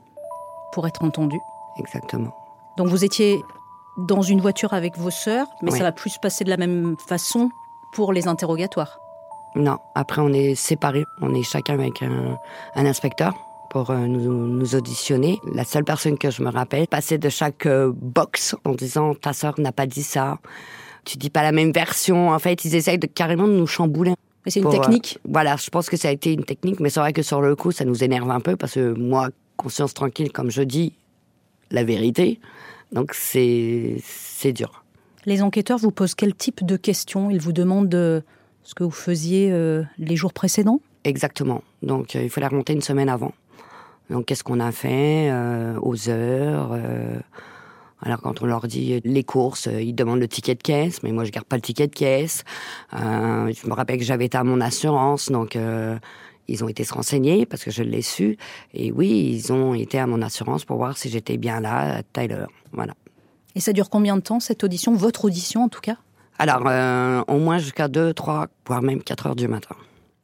Pour 0.73 0.87
être 0.87 1.03
entendu 1.03 1.37
Exactement. 1.77 2.35
Donc 2.77 2.87
vous 2.87 3.05
étiez 3.05 3.41
dans 3.97 4.21
une 4.21 4.41
voiture 4.41 4.73
avec 4.73 4.97
vos 4.97 5.11
sœurs, 5.11 5.47
mais 5.61 5.71
ça 5.71 5.83
va 5.83 5.91
plus 5.91 6.11
se 6.11 6.19
passer 6.19 6.43
de 6.43 6.49
la 6.49 6.57
même 6.57 6.95
façon 7.07 7.49
pour 7.93 8.11
les 8.11 8.27
interrogatoires 8.27 8.99
Non, 9.55 9.77
après 9.93 10.21
on 10.21 10.29
est 10.29 10.55
séparés. 10.55 11.05
On 11.21 11.33
est 11.35 11.43
chacun 11.43 11.75
avec 11.75 12.01
un, 12.01 12.37
inspecteur 12.75 13.33
pour 13.69 13.91
euh, 13.91 14.07
nous, 14.07 14.75
auditionner. 14.75 15.39
La 15.53 15.63
seule 15.63 15.83
personne 15.83 16.17
que 16.17 16.31
je 16.31 16.43
me 16.43 16.49
rappelle 16.49 16.87
passait 16.87 17.17
de 17.17 17.29
chaque 17.29 17.65
euh, 17.65 17.91
box 17.95 18.55
en 18.65 18.71
disant 18.71 19.13
ta 19.13 19.33
sœur 19.33 19.59
n'a 19.59 19.71
pas 19.71 19.85
dit 19.85 20.03
ça, 20.03 20.37
tu 21.05 21.17
dis 21.17 21.29
pas 21.29 21.43
la 21.43 21.51
même 21.51 21.71
version. 21.71 22.29
En 22.31 22.39
fait, 22.39 22.65
ils 22.65 22.75
essayent 22.75 22.99
de, 22.99 23.07
carrément 23.07 23.47
de 23.47 23.53
nous 23.53 23.67
chambouler 23.67 24.13
c'est 24.51 24.59
une 24.59 24.69
technique 24.69 25.19
euh, 25.19 25.29
Voilà, 25.31 25.55
je 25.55 25.69
pense 25.69 25.89
que 25.89 25.97
ça 25.97 26.09
a 26.09 26.11
été 26.11 26.33
une 26.33 26.43
technique, 26.43 26.79
mais 26.79 26.89
c'est 26.89 26.99
vrai 26.99 27.13
que 27.13 27.21
sur 27.21 27.41
le 27.41 27.55
coup, 27.55 27.71
ça 27.71 27.85
nous 27.85 28.03
énerve 28.03 28.29
un 28.29 28.39
peu 28.39 28.55
parce 28.55 28.73
que 28.73 28.93
moi, 28.93 29.29
conscience 29.57 29.93
tranquille, 29.93 30.31
comme 30.31 30.51
je 30.51 30.61
dis, 30.61 30.93
la 31.71 31.83
vérité. 31.83 32.39
Donc 32.91 33.13
c'est 33.13 34.01
dur. 34.53 34.83
Les 35.25 35.41
enquêteurs 35.41 35.77
vous 35.77 35.91
posent 35.91 36.15
quel 36.15 36.35
type 36.35 36.65
de 36.65 36.75
questions? 36.75 37.29
Ils 37.29 37.39
vous 37.39 37.53
demandent 37.53 37.95
euh, 37.95 38.21
ce 38.63 38.75
que 38.75 38.83
vous 38.83 38.91
faisiez 38.91 39.51
euh, 39.51 39.83
les 39.97 40.15
jours 40.15 40.33
précédents? 40.33 40.81
Exactement. 41.05 41.63
Donc, 41.81 42.15
il 42.15 42.29
fallait 42.29 42.47
remonter 42.47 42.73
une 42.73 42.81
semaine 42.81 43.09
avant. 43.09 43.33
Donc, 44.09 44.25
qu'est-ce 44.25 44.43
qu'on 44.43 44.59
a 44.59 44.71
fait 44.71 45.33
aux 45.81 46.09
heures 46.09 46.71
alors 48.03 48.21
quand 48.21 48.41
on 48.41 48.45
leur 48.45 48.67
dit 48.67 49.01
les 49.03 49.23
courses, 49.23 49.67
ils 49.71 49.93
demandent 49.93 50.19
le 50.19 50.27
ticket 50.27 50.55
de 50.55 50.61
caisse, 50.61 51.01
mais 51.03 51.11
moi 51.11 51.23
je 51.23 51.31
garde 51.31 51.47
pas 51.47 51.55
le 51.55 51.61
ticket 51.61 51.87
de 51.87 51.95
caisse. 51.95 52.43
je 52.91 53.67
me 53.67 53.73
rappelle 53.73 53.97
que 53.97 54.03
j'avais 54.03 54.25
été 54.25 54.37
à 54.37 54.43
mon 54.43 54.61
assurance, 54.61 55.31
donc 55.31 55.57
ils 56.47 56.63
ont 56.63 56.67
été 56.67 56.83
se 56.83 56.93
renseigner 56.93 57.45
parce 57.45 57.63
que 57.63 57.71
je 57.71 57.83
l'ai 57.83 58.01
su. 58.01 58.37
Et 58.73 58.91
oui, 58.91 59.31
ils 59.33 59.53
ont 59.53 59.73
été 59.73 59.99
à 59.99 60.07
mon 60.07 60.21
assurance 60.21 60.65
pour 60.65 60.77
voir 60.77 60.97
si 60.97 61.09
j'étais 61.09 61.37
bien 61.37 61.59
là 61.59 62.01
à 62.15 62.21
heure. 62.31 62.49
Voilà. 62.71 62.93
Et 63.55 63.59
ça 63.59 63.73
dure 63.73 63.89
combien 63.89 64.15
de 64.15 64.21
temps 64.21 64.39
cette 64.39 64.63
audition, 64.63 64.93
votre 64.93 65.25
audition 65.25 65.63
en 65.63 65.69
tout 65.69 65.81
cas? 65.81 65.97
Alors, 66.39 66.63
euh, 66.65 67.21
au 67.27 67.37
moins 67.37 67.59
jusqu'à 67.59 67.87
2, 67.87 68.13
3, 68.13 68.47
voire 68.67 68.81
même 68.81 69.03
4 69.03 69.27
heures 69.27 69.35
du 69.35 69.47
matin. 69.47 69.75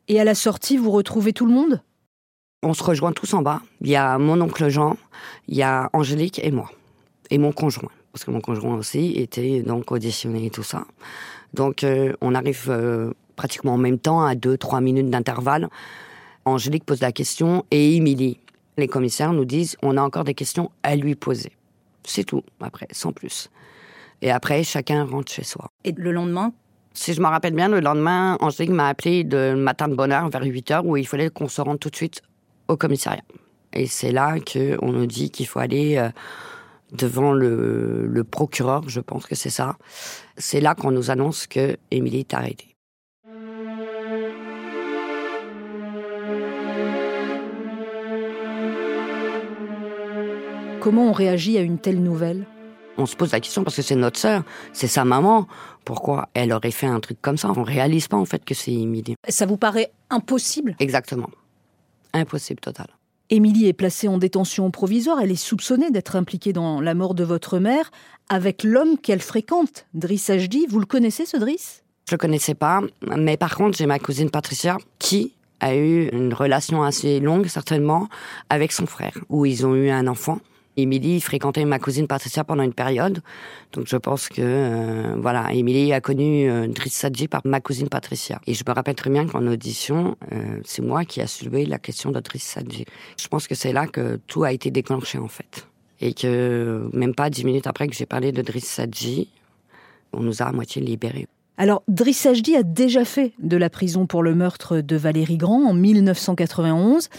Et 0.08 0.20
à 0.20 0.24
la 0.24 0.34
sortie, 0.34 0.78
vous 0.78 0.90
retrouvez 0.90 1.34
tout 1.34 1.46
le 1.46 1.54
monde? 1.54 1.84
On 2.64 2.74
se 2.74 2.84
rejoint 2.84 3.12
tous 3.12 3.34
en 3.34 3.42
bas. 3.42 3.62
Il 3.82 3.90
y 3.90 3.96
a 3.96 4.18
mon 4.18 4.42
oncle 4.42 4.68
Jean, 4.70 4.98
il 5.48 5.56
y 5.56 5.64
a 5.64 5.90
Angélique 5.94 6.42
et 6.44 6.52
moi. 6.52 6.72
Et 7.30 7.38
mon 7.38 7.52
conjoint. 7.52 7.90
Parce 8.12 8.26
que 8.26 8.32
mon 8.32 8.42
conjoint 8.42 8.76
aussi 8.76 9.14
était 9.16 9.62
donc 9.62 9.92
auditionné 9.92 10.48
et 10.48 10.50
tout 10.50 10.64
ça. 10.64 10.86
Donc, 11.54 11.84
euh, 11.84 12.14
on 12.22 12.36
arrive 12.36 12.68
euh, 12.70 13.12
pratiquement 13.36 13.74
en 13.74 13.78
même 13.78 14.00
temps, 14.00 14.24
à 14.24 14.36
2-3 14.36 14.82
minutes 14.82 15.10
d'intervalle. 15.10 15.70
Angélique 16.46 16.86
pose 16.86 17.02
la 17.02 17.12
question 17.12 17.66
et 17.72 17.96
Émilie. 17.96 18.40
Les 18.78 18.88
commissaires 18.88 19.34
nous 19.34 19.46
disent 19.46 19.78
on 19.82 19.98
a 19.98 20.02
encore 20.02 20.24
des 20.24 20.34
questions 20.34 20.72
à 20.84 20.96
lui 20.96 21.16
poser. 21.16 21.52
C'est 22.04 22.24
tout, 22.24 22.44
après, 22.62 22.88
sans 22.92 23.12
plus. 23.12 23.50
Et 24.22 24.32
après, 24.32 24.64
chacun 24.64 25.06
rentre 25.06 25.32
chez 25.32 25.44
soi. 25.44 25.70
Et 25.84 25.92
le 25.92 26.12
lendemain? 26.12 26.54
Si 26.94 27.14
je 27.14 27.22
me 27.22 27.28
rappelle 27.28 27.54
bien, 27.54 27.70
le 27.70 27.80
lendemain, 27.80 28.38
Angélique 28.42 28.74
m'a 28.74 28.88
appelé 28.88 29.24
de 29.24 29.54
matin 29.54 29.88
de 29.88 29.96
bonne 29.96 30.12
heure 30.12 30.30
vers 30.30 30.44
8 30.44 30.72
heures 30.72 30.86
où 30.86 30.98
il 30.98 31.08
fallait 31.08 31.30
qu'on 31.30 31.48
se 31.48 31.62
rende 31.62 31.80
tout 31.80 31.90
de 31.90 31.96
suite 31.96 32.22
au 32.68 32.78
commissariat. 32.78 33.24
Et 33.74 33.86
c'est 33.86 34.12
là 34.12 34.38
qu'on 34.40 34.92
nous 34.92 35.06
dit 35.06 35.30
qu'il 35.30 35.48
faut 35.48 35.60
aller 35.60 35.98
euh, 35.98 36.10
devant 36.92 37.32
le, 37.32 38.08
le, 38.08 38.24
procureur, 38.24 38.88
je 38.88 39.00
pense 39.00 39.26
que 39.26 39.36
c'est 39.36 39.50
ça. 39.50 39.78
C'est 40.38 40.62
là 40.62 40.76
qu'on 40.76 40.92
nous 40.92 41.12
annonce 41.12 41.48
que 41.48 41.78
Émilie 41.92 42.20
est 42.20 42.34
arrêtée. 42.34 42.76
Comment 50.80 51.10
on 51.10 51.12
réagit 51.12 51.58
à 51.58 51.62
une 51.62 51.78
telle 51.78 52.02
nouvelle? 52.02 52.46
On 52.98 53.06
se 53.06 53.16
pose 53.16 53.32
la 53.32 53.40
question 53.40 53.64
parce 53.64 53.76
que 53.76 53.82
c'est 53.82 53.96
notre 53.96 54.20
sœur, 54.20 54.44
c'est 54.74 54.88
sa 54.88 55.06
maman. 55.06 55.48
Pourquoi 55.86 56.30
elle 56.34 56.52
aurait 56.52 56.72
fait 56.72 56.88
un 56.88 57.00
truc 57.00 57.18
comme 57.22 57.38
ça? 57.38 57.52
On 57.56 57.64
réalise 57.64 58.08
pas 58.08 58.18
en 58.18 58.26
fait 58.26 58.44
que 58.44 58.54
c'est 58.54 58.74
Émilie. 58.74 59.16
Ça 59.28 59.46
vous 59.46 59.58
paraît 59.58 59.92
impossible? 60.10 60.76
Exactement. 60.80 61.30
Impossible 62.14 62.60
total. 62.60 62.88
Émilie 63.32 63.68
est 63.68 63.74
placée 63.74 64.08
en 64.08 64.18
détention 64.18 64.72
provisoire. 64.72 65.20
Elle 65.22 65.32
est 65.32 65.36
soupçonnée 65.36 65.92
d'être 65.92 66.16
impliquée 66.16 66.52
dans 66.52 66.82
la 66.82 66.96
mort 66.96 67.14
de 67.14 67.24
votre 67.24 67.60
mère 67.60 67.92
avec 68.28 68.64
l'homme 68.64 68.98
qu'elle 68.98 69.22
fréquente, 69.22 69.86
Driss 69.94 70.32
Ajdi. 70.32 70.66
Vous 70.68 70.80
le 70.80 70.88
connaissez, 70.88 71.28
ce 71.28 71.38
Driss? 71.38 71.84
Je 72.08 72.16
le 72.16 72.18
connaissais 72.18 72.56
pas, 72.56 72.82
mais 73.16 73.38
par 73.38 73.56
contre, 73.56 73.78
j'ai 73.78 73.86
ma 73.86 74.00
cousine 74.00 74.32
Patricia 74.32 74.78
qui 74.98 75.34
a 75.60 75.76
eu 75.76 76.08
une 76.10 76.34
relation 76.34 76.82
assez 76.82 77.20
longue, 77.20 77.46
certainement, 77.48 78.08
avec 78.50 78.72
son 78.72 78.88
frère, 78.88 79.18
où 79.30 79.46
ils 79.46 79.64
ont 79.64 79.76
eu 79.76 79.90
un 79.90 80.08
enfant. 80.08 80.40
Émilie 80.82 81.22
fréquentait 81.22 81.66
ma 81.66 81.80
cousine 81.80 82.08
Patricia 82.08 82.44
pendant 82.44 82.64
une 82.64 82.74
période. 82.74 83.22
Donc 83.74 83.88
je 83.88 83.98
pense 83.98 84.30
que 84.30 84.42
euh, 84.42 85.16
voilà, 85.18 85.52
Émilie 85.54 85.94
a 85.94 86.02
connu 86.02 86.50
euh, 86.50 86.68
Driss 86.68 86.94
Sadji 86.94 87.28
par 87.28 87.42
ma 87.46 87.62
cousine 87.62 87.90
Patricia. 87.90 88.42
Et 88.48 88.54
je 88.54 88.64
me 88.68 88.74
rappelle 88.74 88.96
très 88.96 89.10
bien 89.10 89.28
qu'en 89.28 89.46
audition, 89.48 90.18
euh, 90.32 90.60
c'est 90.66 90.82
moi 90.82 91.06
qui 91.06 91.22
a 91.22 91.28
soulevé 91.28 91.66
la 91.66 91.80
question 91.80 92.12
de 92.12 92.20
Driss 92.20 92.44
Sadji. 92.44 92.86
Je 93.18 93.28
pense 93.28 93.48
que 93.48 93.56
c'est 93.56 93.74
là 93.74 93.88
que 93.88 94.20
tout 94.28 94.44
a 94.44 94.52
été 94.52 94.72
déclenché 94.72 95.18
en 95.18 95.28
fait. 95.28 95.68
Et 96.02 96.14
que 96.14 96.90
même 96.94 97.14
pas 97.14 97.30
dix 97.30 97.44
minutes 97.44 97.68
après 97.68 97.88
que 97.88 97.96
j'ai 97.96 98.06
parlé 98.06 98.32
de 98.32 98.42
Driss 98.42 98.66
Sadji, 98.66 99.30
on 100.14 100.22
nous 100.22 100.42
a 100.42 100.46
à 100.46 100.52
moitié 100.52 100.82
libérés. 100.82 101.28
Alors, 101.60 101.84
Driss 101.90 102.20
Sadji 102.20 102.56
a 102.56 102.64
déjà 102.64 103.04
fait 103.04 103.34
de 103.40 103.58
la 103.58 103.70
prison 103.70 104.08
pour 104.08 104.24
le 104.24 104.34
meurtre 104.34 104.80
de 104.80 104.96
Valérie 104.96 105.36
Grand 105.36 105.66
en 105.66 105.74
1991. 105.74 107.10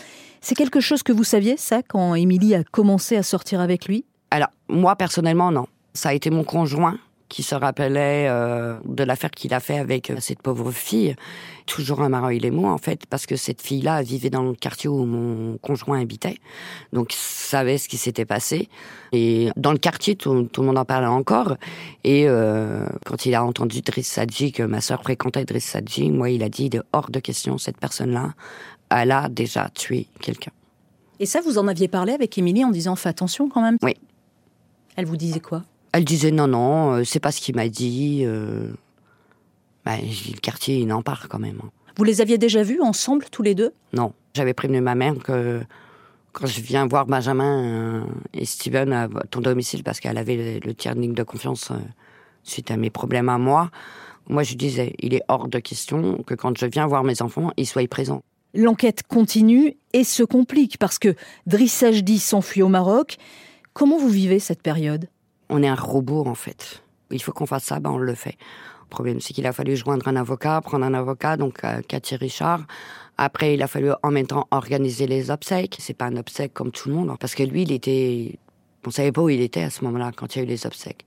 C'est 0.40 0.54
quelque 0.54 0.80
chose 0.80 1.02
que 1.02 1.12
vous 1.12 1.24
saviez, 1.24 1.56
ça, 1.56 1.82
quand 1.82 2.14
Émilie 2.14 2.54
a 2.54 2.64
commencé 2.64 3.16
à 3.16 3.22
sortir 3.22 3.60
avec 3.60 3.86
lui? 3.86 4.04
Alors, 4.30 4.48
moi, 4.68 4.96
personnellement, 4.96 5.50
non. 5.52 5.66
Ça 5.92 6.10
a 6.10 6.14
été 6.14 6.30
mon 6.30 6.44
conjoint 6.44 6.98
qui 7.30 7.42
se 7.44 7.54
rappelait 7.54 8.26
euh, 8.28 8.76
de 8.84 9.04
l'affaire 9.04 9.30
qu'il 9.30 9.54
a 9.54 9.60
fait 9.60 9.78
avec 9.78 10.10
euh, 10.10 10.16
cette 10.18 10.42
pauvre 10.42 10.72
fille. 10.72 11.14
Toujours 11.64 12.02
un 12.02 12.08
mareuil 12.08 12.40
les 12.40 12.50
mots, 12.50 12.66
en 12.66 12.76
fait, 12.76 13.06
parce 13.06 13.24
que 13.24 13.36
cette 13.36 13.62
fille-là 13.62 14.02
vivait 14.02 14.30
dans 14.30 14.42
le 14.42 14.54
quartier 14.54 14.90
où 14.90 15.04
mon 15.04 15.56
conjoint 15.58 16.00
habitait. 16.00 16.38
Donc, 16.92 17.14
il 17.14 17.18
savait 17.18 17.78
ce 17.78 17.88
qui 17.88 17.98
s'était 17.98 18.24
passé. 18.24 18.68
Et 19.12 19.50
dans 19.56 19.72
le 19.72 19.78
quartier, 19.78 20.16
tout, 20.16 20.32
le 20.32 20.62
monde 20.62 20.78
en 20.78 20.84
parlait 20.84 21.06
encore. 21.06 21.56
Et 22.02 22.28
euh, 22.28 22.84
quand 23.06 23.24
il 23.26 23.34
a 23.34 23.44
entendu 23.44 23.80
Driss 23.80 24.08
Sadji, 24.08 24.50
que 24.50 24.64
ma 24.64 24.80
sœur 24.80 25.02
fréquentait 25.02 25.44
Driss 25.44 25.66
Sadji, 25.66 26.10
moi, 26.10 26.30
il 26.30 26.42
a 26.42 26.48
dit 26.48 26.68
de 26.68 26.82
hors 26.92 27.10
de 27.10 27.20
question, 27.20 27.58
cette 27.58 27.78
personne-là, 27.78 28.34
elle 28.90 29.12
a 29.12 29.28
déjà 29.28 29.68
tué 29.70 30.06
quelqu'un. 30.20 30.52
Et 31.18 31.26
ça, 31.26 31.40
vous 31.40 31.58
en 31.58 31.68
aviez 31.68 31.88
parlé 31.88 32.12
avec 32.12 32.36
Émilie 32.38 32.64
en 32.64 32.70
disant 32.70 32.96
fais 32.96 33.08
attention 33.08 33.48
quand 33.48 33.62
même 33.62 33.76
Oui. 33.82 33.94
Elle 34.96 35.06
vous 35.06 35.16
disait 35.16 35.40
quoi? 35.40 35.64
Elle 35.92 36.04
disait 36.04 36.30
non, 36.30 36.46
non, 36.46 36.94
euh, 36.94 37.04
c'est 37.04 37.20
pas 37.20 37.32
ce 37.32 37.40
qu'il 37.40 37.56
m'a 37.56 37.68
dit. 37.68 38.22
Euh... 38.24 38.68
Bah, 39.84 39.96
le 39.98 40.40
quartier, 40.40 40.78
il 40.78 40.92
en 40.92 41.02
parle 41.02 41.28
quand 41.28 41.38
même. 41.38 41.60
Hein. 41.62 41.70
Vous 41.96 42.04
les 42.04 42.20
aviez 42.20 42.38
déjà 42.38 42.62
vus 42.62 42.80
ensemble, 42.80 43.26
tous 43.30 43.42
les 43.42 43.54
deux? 43.54 43.72
Non. 43.92 44.12
J'avais 44.34 44.54
prévenu 44.54 44.80
ma 44.80 44.94
mère 44.94 45.14
que 45.18 45.60
quand 46.32 46.46
je 46.46 46.60
viens 46.60 46.86
voir 46.86 47.06
Benjamin 47.06 47.64
euh, 47.64 48.04
et 48.32 48.44
Steven 48.44 48.92
à 48.92 49.08
ton 49.30 49.40
domicile 49.40 49.82
parce 49.82 50.00
qu'elle 50.00 50.18
avait 50.18 50.60
le, 50.64 50.74
tiers 50.74 50.94
de 50.94 51.22
confiance 51.22 51.72
suite 52.44 52.70
à 52.70 52.76
mes 52.76 52.90
problèmes 52.90 53.28
à 53.28 53.38
moi, 53.38 53.70
moi 54.28 54.42
je 54.42 54.54
disais, 54.54 54.94
il 55.00 55.14
est 55.14 55.22
hors 55.28 55.48
de 55.48 55.58
question 55.58 56.22
que 56.22 56.34
quand 56.34 56.56
je 56.56 56.66
viens 56.66 56.86
voir 56.86 57.04
mes 57.04 57.20
enfants, 57.20 57.50
ils 57.56 57.66
soient 57.66 57.86
présents. 57.88 58.22
L'enquête 58.54 59.02
continue 59.04 59.76
et 59.92 60.04
se 60.04 60.22
complique 60.22 60.78
parce 60.78 60.98
que 60.98 61.14
Driss 61.46 61.84
s'enfuit 62.18 62.62
au 62.62 62.68
Maroc. 62.68 63.16
Comment 63.72 63.98
vous 63.98 64.08
vivez 64.08 64.38
cette 64.38 64.62
période? 64.62 65.08
On 65.48 65.62
est 65.62 65.68
un 65.68 65.74
robot 65.74 66.26
en 66.26 66.34
fait. 66.34 66.82
Il 67.10 67.22
faut 67.22 67.32
qu'on 67.32 67.46
fasse 67.46 67.64
ça, 67.64 67.80
ben 67.80 67.90
on 67.90 67.98
le 67.98 68.14
fait. 68.14 68.36
Le 68.82 68.90
problème, 68.90 69.20
c'est 69.20 69.32
qu'il 69.32 69.46
a 69.46 69.52
fallu 69.52 69.76
joindre 69.76 70.08
un 70.08 70.16
avocat, 70.16 70.60
prendre 70.60 70.84
un 70.84 70.94
avocat, 70.94 71.36
donc 71.36 71.62
euh, 71.64 71.80
Cathy 71.86 72.16
Richard. 72.16 72.66
Après, 73.18 73.54
il 73.54 73.62
a 73.62 73.68
fallu 73.68 73.90
en 74.02 74.10
même 74.10 74.26
temps 74.26 74.48
organiser 74.50 75.06
les 75.06 75.30
obsèques. 75.30 75.76
C'est 75.78 75.94
pas 75.94 76.06
un 76.06 76.16
obsèque 76.16 76.52
comme 76.52 76.72
tout 76.72 76.88
le 76.88 76.96
monde, 76.96 77.16
parce 77.20 77.34
que 77.34 77.44
lui, 77.44 77.62
il 77.62 77.72
était, 77.72 78.38
on 78.84 78.90
savait 78.90 79.12
pas 79.12 79.22
où 79.22 79.28
il 79.28 79.40
était 79.40 79.62
à 79.62 79.70
ce 79.70 79.84
moment-là 79.84 80.10
quand 80.16 80.34
il 80.34 80.38
y 80.38 80.40
a 80.42 80.44
eu 80.44 80.48
les 80.48 80.66
obsèques. 80.66 81.06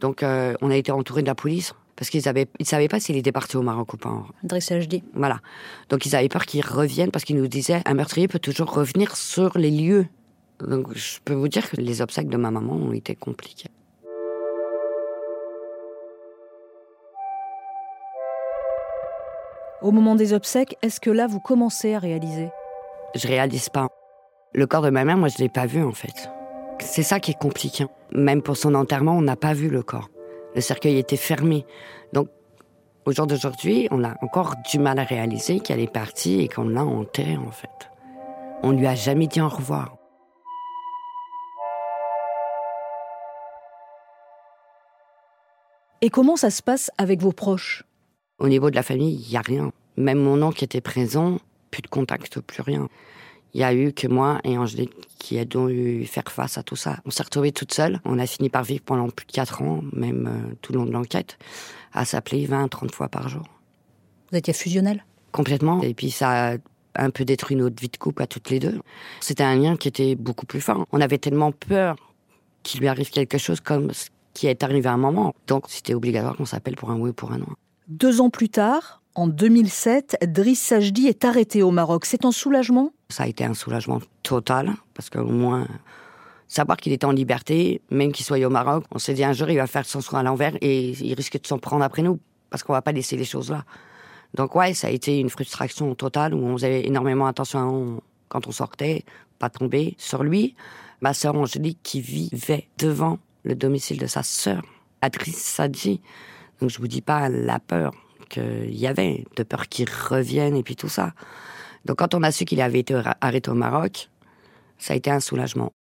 Donc, 0.00 0.22
euh, 0.22 0.54
on 0.60 0.70
a 0.70 0.76
été 0.76 0.90
entouré 0.90 1.22
de 1.22 1.28
la 1.28 1.36
police 1.36 1.72
parce 1.96 2.10
qu'ils 2.10 2.28
avaient, 2.28 2.46
ils 2.58 2.66
savaient 2.66 2.88
pas 2.88 3.00
s'il 3.00 3.16
était 3.16 3.32
parti 3.32 3.56
au 3.56 3.62
Maroc 3.62 3.94
ou 3.94 3.96
pas. 3.96 4.24
Dressage 4.42 4.88
dit. 4.88 5.04
Voilà. 5.14 5.40
Donc 5.88 6.06
ils 6.06 6.16
avaient 6.16 6.28
peur 6.28 6.46
qu'il 6.46 6.64
revienne 6.64 7.10
parce 7.10 7.24
qu'ils 7.24 7.36
nous 7.36 7.48
disaient 7.48 7.82
un 7.84 7.94
meurtrier 7.94 8.28
peut 8.28 8.38
toujours 8.38 8.72
revenir 8.72 9.16
sur 9.16 9.56
les 9.58 9.70
lieux. 9.70 10.06
Donc 10.60 10.96
je 10.96 11.18
peux 11.24 11.34
vous 11.34 11.48
dire 11.48 11.68
que 11.68 11.76
les 11.76 12.02
obsèques 12.02 12.28
de 12.28 12.36
ma 12.36 12.50
maman 12.50 12.74
ont 12.74 12.92
été 12.92 13.14
compliqués. 13.14 13.70
Au 19.82 19.90
moment 19.90 20.14
des 20.14 20.32
obsèques, 20.32 20.76
est-ce 20.80 20.98
que 20.98 21.10
là 21.10 21.26
vous 21.26 21.40
commencez 21.40 21.94
à 21.94 21.98
réaliser? 21.98 22.48
Je 23.14 23.28
réalise 23.28 23.68
pas. 23.68 23.88
Le 24.54 24.66
corps 24.66 24.82
de 24.82 24.90
ma 24.90 25.04
mère, 25.04 25.18
moi 25.18 25.28
je 25.28 25.38
l'ai 25.38 25.50
pas 25.50 25.66
vu 25.66 25.82
en 25.82 25.92
fait. 25.92 26.30
C'est 26.80 27.02
ça 27.02 27.20
qui 27.20 27.32
est 27.32 27.38
compliqué. 27.38 27.86
Même 28.12 28.40
pour 28.42 28.56
son 28.56 28.74
enterrement, 28.74 29.16
on 29.16 29.22
n'a 29.22 29.36
pas 29.36 29.52
vu 29.52 29.68
le 29.68 29.82
corps. 29.82 30.08
Le 30.54 30.60
cercueil 30.60 30.98
était 30.98 31.16
fermé. 31.16 31.66
Donc, 32.12 32.28
au 33.04 33.12
jour 33.12 33.26
d'aujourd'hui, 33.26 33.88
on 33.90 34.04
a 34.04 34.14
encore 34.22 34.54
du 34.70 34.78
mal 34.78 34.98
à 34.98 35.04
réaliser 35.04 35.60
qu'elle 35.60 35.80
est 35.80 35.92
partie 35.92 36.40
et 36.40 36.48
qu'on 36.48 36.68
l'a 36.68 36.84
enterrée, 36.84 37.36
en 37.36 37.50
fait. 37.50 37.90
On 38.62 38.70
lui 38.72 38.86
a 38.86 38.94
jamais 38.94 39.26
dit 39.26 39.40
au 39.40 39.48
revoir. 39.48 39.96
Et 46.00 46.10
comment 46.10 46.36
ça 46.36 46.50
se 46.50 46.62
passe 46.62 46.90
avec 46.98 47.20
vos 47.20 47.32
proches? 47.32 47.84
Au 48.38 48.48
niveau 48.48 48.70
de 48.70 48.76
la 48.76 48.82
famille, 48.82 49.14
il 49.14 49.30
n'y 49.30 49.36
a 49.36 49.40
rien. 49.40 49.72
Même 49.96 50.18
mon 50.18 50.42
oncle 50.42 50.62
était 50.62 50.80
présent, 50.80 51.38
plus 51.70 51.82
de 51.82 51.88
contact, 51.88 52.40
plus 52.40 52.62
rien. 52.62 52.88
Il 53.54 53.60
y 53.60 53.64
a 53.64 53.72
eu 53.72 53.92
que 53.92 54.08
moi 54.08 54.40
et 54.42 54.58
Angélique 54.58 54.92
qui 55.18 55.38
a 55.38 55.44
dû 55.44 56.04
faire 56.06 56.24
face 56.28 56.58
à 56.58 56.62
tout 56.62 56.76
ça. 56.76 56.98
On 57.06 57.10
s'est 57.10 57.22
retrouvés 57.22 57.52
toutes 57.52 57.72
seules. 57.72 58.00
On 58.04 58.18
a 58.18 58.26
fini 58.26 58.50
par 58.50 58.64
vivre 58.64 58.82
pendant 58.84 59.08
plus 59.08 59.26
de 59.26 59.32
quatre 59.32 59.62
ans, 59.62 59.82
même 59.92 60.26
euh, 60.26 60.54
tout 60.60 60.72
le 60.72 60.80
long 60.80 60.86
de 60.86 60.90
l'enquête, 60.90 61.38
à 61.92 62.04
s'appeler 62.04 62.46
20, 62.46 62.68
30 62.68 62.92
fois 62.92 63.08
par 63.08 63.28
jour. 63.28 63.44
Vous 64.30 64.38
étiez 64.38 64.52
fusionnel 64.52 65.04
Complètement. 65.32 65.80
Et 65.82 65.94
puis 65.94 66.10
ça 66.10 66.52
a 66.52 66.56
un 66.96 67.10
peu 67.10 67.24
détruit 67.24 67.56
notre 67.56 67.80
vie 67.80 67.88
de 67.88 67.96
couple 67.96 68.22
à 68.22 68.26
toutes 68.26 68.50
les 68.50 68.58
deux. 68.58 68.80
C'était 69.20 69.44
un 69.44 69.56
lien 69.56 69.76
qui 69.76 69.88
était 69.88 70.16
beaucoup 70.16 70.46
plus 70.46 70.60
fort. 70.60 70.86
On 70.92 71.00
avait 71.00 71.18
tellement 71.18 71.52
peur 71.52 71.96
qu'il 72.64 72.80
lui 72.80 72.88
arrive 72.88 73.10
quelque 73.10 73.38
chose 73.38 73.60
comme 73.60 73.92
ce 73.92 74.08
qui 74.32 74.48
est 74.48 74.62
arrivé 74.64 74.88
à 74.88 74.92
un 74.92 74.98
moment. 74.98 75.34
Donc 75.46 75.66
c'était 75.68 75.94
obligatoire 75.94 76.36
qu'on 76.36 76.44
s'appelle 76.44 76.76
pour 76.76 76.90
un 76.90 76.96
oui 76.98 77.10
ou 77.10 77.12
pour 77.12 77.32
un 77.32 77.38
non. 77.38 77.46
Deux 77.86 78.20
ans 78.20 78.30
plus 78.30 78.48
tard, 78.48 79.02
en 79.14 79.28
2007, 79.28 80.18
Driss 80.26 80.60
Sajdi 80.60 81.06
est 81.06 81.24
arrêté 81.24 81.62
au 81.62 81.70
Maroc. 81.70 82.04
C'est 82.04 82.24
un 82.24 82.32
soulagement? 82.32 82.92
Ça 83.14 83.22
a 83.22 83.26
été 83.28 83.44
un 83.44 83.54
soulagement 83.54 84.00
total, 84.24 84.72
parce 84.92 85.08
qu'au 85.08 85.26
moins, 85.26 85.68
savoir 86.48 86.76
qu'il 86.76 86.92
était 86.92 87.04
en 87.06 87.12
liberté, 87.12 87.80
même 87.92 88.10
qu'il 88.10 88.26
soit 88.26 88.44
au 88.44 88.50
Maroc, 88.50 88.82
on 88.90 88.98
s'est 88.98 89.14
dit 89.14 89.22
un 89.22 89.32
jour 89.32 89.48
il 89.50 89.56
va 89.56 89.68
faire 89.68 89.86
son 89.86 90.00
soin 90.00 90.18
à 90.18 90.22
l'envers 90.24 90.56
et 90.60 90.90
il 90.90 91.14
risque 91.14 91.40
de 91.40 91.46
s'en 91.46 91.58
prendre 91.60 91.84
après 91.84 92.02
nous, 92.02 92.18
parce 92.50 92.64
qu'on 92.64 92.72
va 92.72 92.82
pas 92.82 92.90
laisser 92.90 93.16
les 93.16 93.24
choses 93.24 93.52
là. 93.52 93.64
Donc 94.34 94.56
ouais, 94.56 94.74
ça 94.74 94.88
a 94.88 94.90
été 94.90 95.20
une 95.20 95.30
frustration 95.30 95.94
totale 95.94 96.34
où 96.34 96.44
on 96.44 96.54
faisait 96.54 96.84
énormément 96.88 97.28
attention 97.28 98.02
quand 98.28 98.48
on 98.48 98.50
sortait, 98.50 99.04
pas 99.38 99.48
tomber 99.48 99.94
sur 99.96 100.24
lui. 100.24 100.56
Ma 101.00 101.14
sœur 101.14 101.36
Angélique 101.36 101.78
qui 101.84 102.00
vivait 102.00 102.66
devant 102.78 103.20
le 103.44 103.54
domicile 103.54 103.98
de 103.98 104.08
sa 104.08 104.24
sœur, 104.24 104.64
Adrice 105.02 105.38
Sadji. 105.38 106.00
Donc 106.60 106.70
je 106.70 106.80
vous 106.80 106.88
dis 106.88 107.00
pas 107.00 107.28
la 107.28 107.60
peur 107.60 107.92
qu'il 108.28 108.74
y 108.74 108.88
avait, 108.88 109.24
de 109.36 109.44
peur 109.44 109.68
qu'il 109.68 109.88
revienne 109.88 110.56
et 110.56 110.64
puis 110.64 110.74
tout 110.74 110.88
ça. 110.88 111.12
Donc 111.84 111.98
quand 111.98 112.14
on 112.14 112.22
a 112.22 112.32
su 112.32 112.44
qu'il 112.44 112.60
avait 112.60 112.80
été 112.80 113.00
arrêté 113.20 113.50
au 113.50 113.54
Maroc, 113.54 114.10
ça 114.78 114.94
a 114.94 114.96
été 114.96 115.10
un 115.10 115.20
soulagement. 115.20 115.72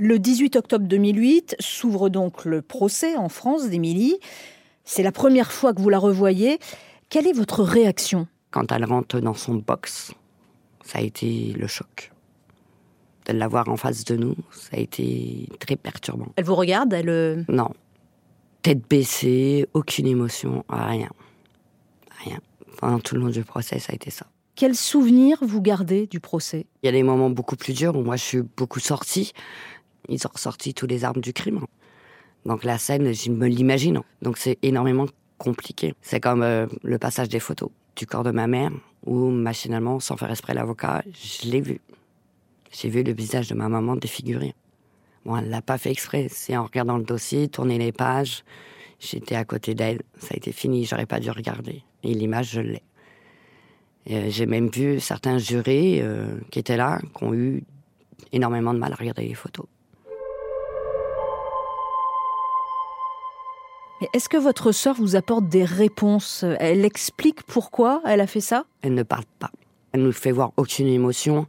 Le 0.00 0.18
18 0.18 0.56
octobre 0.56 0.86
2008 0.86 1.56
s'ouvre 1.58 2.08
donc 2.08 2.44
le 2.44 2.62
procès 2.62 3.16
en 3.16 3.28
France 3.28 3.68
d'Émilie. 3.68 4.16
C'est 4.84 5.02
la 5.02 5.10
première 5.10 5.50
fois 5.50 5.74
que 5.74 5.80
vous 5.80 5.88
la 5.88 5.98
revoyez. 5.98 6.60
Quelle 7.08 7.26
est 7.26 7.32
votre 7.32 7.64
réaction? 7.64 8.28
Quand 8.52 8.70
elle 8.70 8.84
rentre 8.84 9.18
dans 9.18 9.34
son 9.34 9.54
box, 9.54 10.12
ça 10.84 11.00
a 11.00 11.02
été 11.02 11.52
le 11.52 11.66
choc. 11.66 12.12
De 13.26 13.32
l'avoir 13.32 13.68
en 13.68 13.76
face 13.76 14.04
de 14.04 14.16
nous, 14.16 14.36
ça 14.52 14.76
a 14.76 14.80
été 14.80 15.48
très 15.58 15.76
perturbant. 15.76 16.28
Elle 16.36 16.44
vous 16.44 16.54
regarde 16.54 16.92
Elle 16.92 17.08
euh, 17.08 17.42
Non. 17.48 17.70
Tête 18.62 18.88
baissée, 18.88 19.66
aucune 19.74 20.06
émotion, 20.06 20.64
rien. 20.68 21.10
Rien. 22.24 22.38
Pendant 22.78 23.00
tout 23.00 23.14
le 23.14 23.22
long 23.22 23.28
du 23.28 23.42
procès, 23.42 23.78
ça 23.78 23.92
a 23.92 23.94
été 23.94 24.10
ça. 24.10 24.26
Quel 24.54 24.74
souvenir 24.74 25.38
vous 25.42 25.62
gardez 25.62 26.06
du 26.06 26.20
procès? 26.20 26.66
Il 26.82 26.86
y 26.86 26.88
a 26.88 26.92
des 26.92 27.02
moments 27.02 27.30
beaucoup 27.30 27.56
plus 27.56 27.74
durs 27.74 27.96
où 27.96 28.02
moi 28.02 28.16
je 28.16 28.24
suis 28.24 28.42
beaucoup 28.42 28.80
sortie 28.80 29.32
ils 30.08 30.26
ont 30.26 30.30
ressorti 30.32 30.74
tous 30.74 30.86
les 30.86 31.04
armes 31.04 31.20
du 31.20 31.32
crime. 31.32 31.60
Donc 32.46 32.64
la 32.64 32.78
scène, 32.78 33.12
je 33.12 33.30
me 33.30 33.46
l'imagine. 33.46 34.00
Donc 34.22 34.38
c'est 34.38 34.58
énormément 34.62 35.06
compliqué. 35.36 35.94
C'est 36.02 36.20
comme 36.20 36.42
euh, 36.42 36.66
le 36.82 36.98
passage 36.98 37.28
des 37.28 37.40
photos 37.40 37.70
du 37.96 38.06
corps 38.06 38.24
de 38.24 38.30
ma 38.30 38.46
mère, 38.46 38.70
où 39.04 39.30
machinalement, 39.30 40.00
sans 40.00 40.16
faire 40.16 40.30
esprit 40.30 40.54
l'avocat, 40.54 41.02
je 41.12 41.50
l'ai 41.50 41.60
vu. 41.60 41.80
J'ai 42.70 42.88
vu 42.88 43.02
le 43.02 43.12
visage 43.12 43.48
de 43.48 43.54
ma 43.54 43.68
maman 43.68 43.96
défiguré. 43.96 44.54
Bon, 45.24 45.36
elle 45.36 45.50
l'a 45.50 45.62
pas 45.62 45.78
fait 45.78 45.90
exprès. 45.90 46.28
C'est 46.30 46.56
en 46.56 46.64
regardant 46.64 46.96
le 46.96 47.04
dossier, 47.04 47.48
tourner 47.48 47.78
les 47.78 47.92
pages, 47.92 48.44
j'étais 49.00 49.34
à 49.34 49.44
côté 49.44 49.74
d'elle. 49.74 50.02
Ça 50.18 50.28
a 50.32 50.36
été 50.36 50.52
fini, 50.52 50.84
j'aurais 50.84 51.06
pas 51.06 51.20
dû 51.20 51.30
regarder. 51.30 51.82
Et 52.04 52.14
l'image, 52.14 52.50
je 52.50 52.60
l'ai. 52.60 52.82
Euh, 54.10 54.26
j'ai 54.28 54.46
même 54.46 54.68
vu 54.68 55.00
certains 55.00 55.38
jurés 55.38 56.00
euh, 56.02 56.38
qui 56.50 56.58
étaient 56.58 56.76
là, 56.76 56.98
qui 57.16 57.24
ont 57.24 57.34
eu 57.34 57.62
énormément 58.32 58.72
de 58.72 58.78
mal 58.78 58.92
à 58.92 58.96
regarder 58.96 59.26
les 59.26 59.34
photos. 59.34 59.66
est-ce 64.12 64.28
que 64.28 64.36
votre 64.36 64.72
sœur 64.72 64.94
vous 64.94 65.16
apporte 65.16 65.48
des 65.48 65.64
réponses? 65.64 66.44
Elle 66.60 66.84
explique 66.84 67.42
pourquoi 67.42 68.00
elle 68.06 68.20
a 68.20 68.26
fait 68.26 68.40
ça? 68.40 68.64
Elle 68.82 68.94
ne 68.94 69.02
parle 69.02 69.24
pas. 69.38 69.50
Elle 69.92 70.02
nous 70.02 70.12
fait 70.12 70.30
voir 70.30 70.52
aucune 70.56 70.86
émotion. 70.86 71.46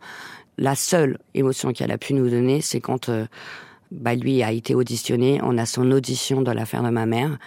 La 0.58 0.76
seule 0.76 1.20
émotion 1.36 1.74
qu'elle 1.74 1.92
a 1.92 1.98
pu 1.98 2.14
nous 2.14 2.30
donner, 2.30 2.62
c'est 2.62 2.82
quand 2.82 3.10
euh, 3.10 3.28
bah, 3.92 4.16
lui 4.16 4.44
a 4.44 4.52
été 4.52 4.76
auditionné. 4.76 5.40
On 5.44 5.58
a 5.58 5.66
son 5.66 5.92
audition 5.92 6.42
de 6.42 6.52
l'affaire 6.52 6.84
de 6.84 6.90
ma 6.90 7.06
mère 7.06 7.38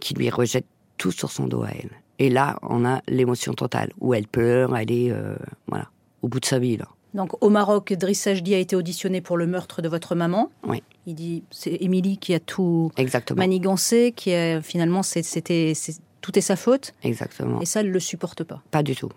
qui 0.00 0.14
lui 0.14 0.30
rejette 0.30 0.66
tout 0.98 1.12
sur 1.12 1.30
son 1.30 1.46
dos 1.46 1.62
à 1.62 1.70
elle. 1.70 1.90
Et 2.18 2.30
là, 2.30 2.58
on 2.62 2.84
a 2.84 3.00
l'émotion 3.08 3.54
totale, 3.54 3.92
où 4.00 4.14
elle 4.14 4.26
pleure, 4.26 4.76
elle 4.76 4.92
est 4.92 5.10
euh, 5.10 5.34
voilà, 5.66 5.88
au 6.22 6.28
bout 6.28 6.40
de 6.40 6.44
sa 6.44 6.58
vie. 6.58 6.76
Là. 6.76 6.86
Donc 7.14 7.42
au 7.42 7.48
Maroc, 7.48 7.92
Driss 7.92 8.22
Sajdi 8.22 8.54
a 8.54 8.58
été 8.58 8.76
auditionné 8.76 9.20
pour 9.20 9.36
le 9.36 9.46
meurtre 9.46 9.82
de 9.82 9.88
votre 9.88 10.14
maman. 10.14 10.50
Oui. 10.66 10.82
Il 11.06 11.14
dit 11.14 11.44
c'est 11.50 11.76
Émilie 11.80 12.18
qui 12.18 12.34
a 12.34 12.40
tout 12.40 12.90
Exactement. 12.96 13.38
manigancé, 13.38 14.12
qui 14.14 14.34
a 14.34 14.60
finalement 14.60 15.02
c'était 15.02 15.72
tout 16.20 16.38
est 16.38 16.42
sa 16.42 16.56
faute. 16.56 16.92
Exactement. 17.02 17.60
Et 17.60 17.66
ça, 17.66 17.80
elle 17.80 17.90
le 17.90 18.00
supporte 18.00 18.42
pas. 18.44 18.62
Pas 18.70 18.82
du 18.82 18.96
tout. 18.96 19.10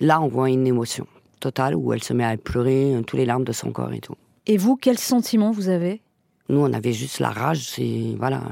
Là, 0.00 0.20
on 0.20 0.28
voit 0.28 0.50
une 0.50 0.66
émotion 0.66 1.06
totale 1.40 1.74
où 1.74 1.92
elle 1.92 2.02
se 2.02 2.12
met 2.12 2.24
à 2.24 2.36
pleurer, 2.36 2.94
euh, 2.94 3.02
tous 3.02 3.16
les 3.16 3.26
larmes 3.26 3.44
de 3.44 3.52
son 3.52 3.72
corps 3.72 3.92
et 3.92 4.00
tout. 4.00 4.14
Et 4.46 4.56
vous, 4.56 4.76
quel 4.76 4.98
sentiment 4.98 5.50
vous 5.50 5.68
avez? 5.68 6.00
Nous, 6.48 6.60
on 6.60 6.72
avait 6.72 6.92
juste 6.92 7.18
la 7.18 7.30
rage, 7.30 7.68
c'est 7.68 8.14
voilà, 8.16 8.42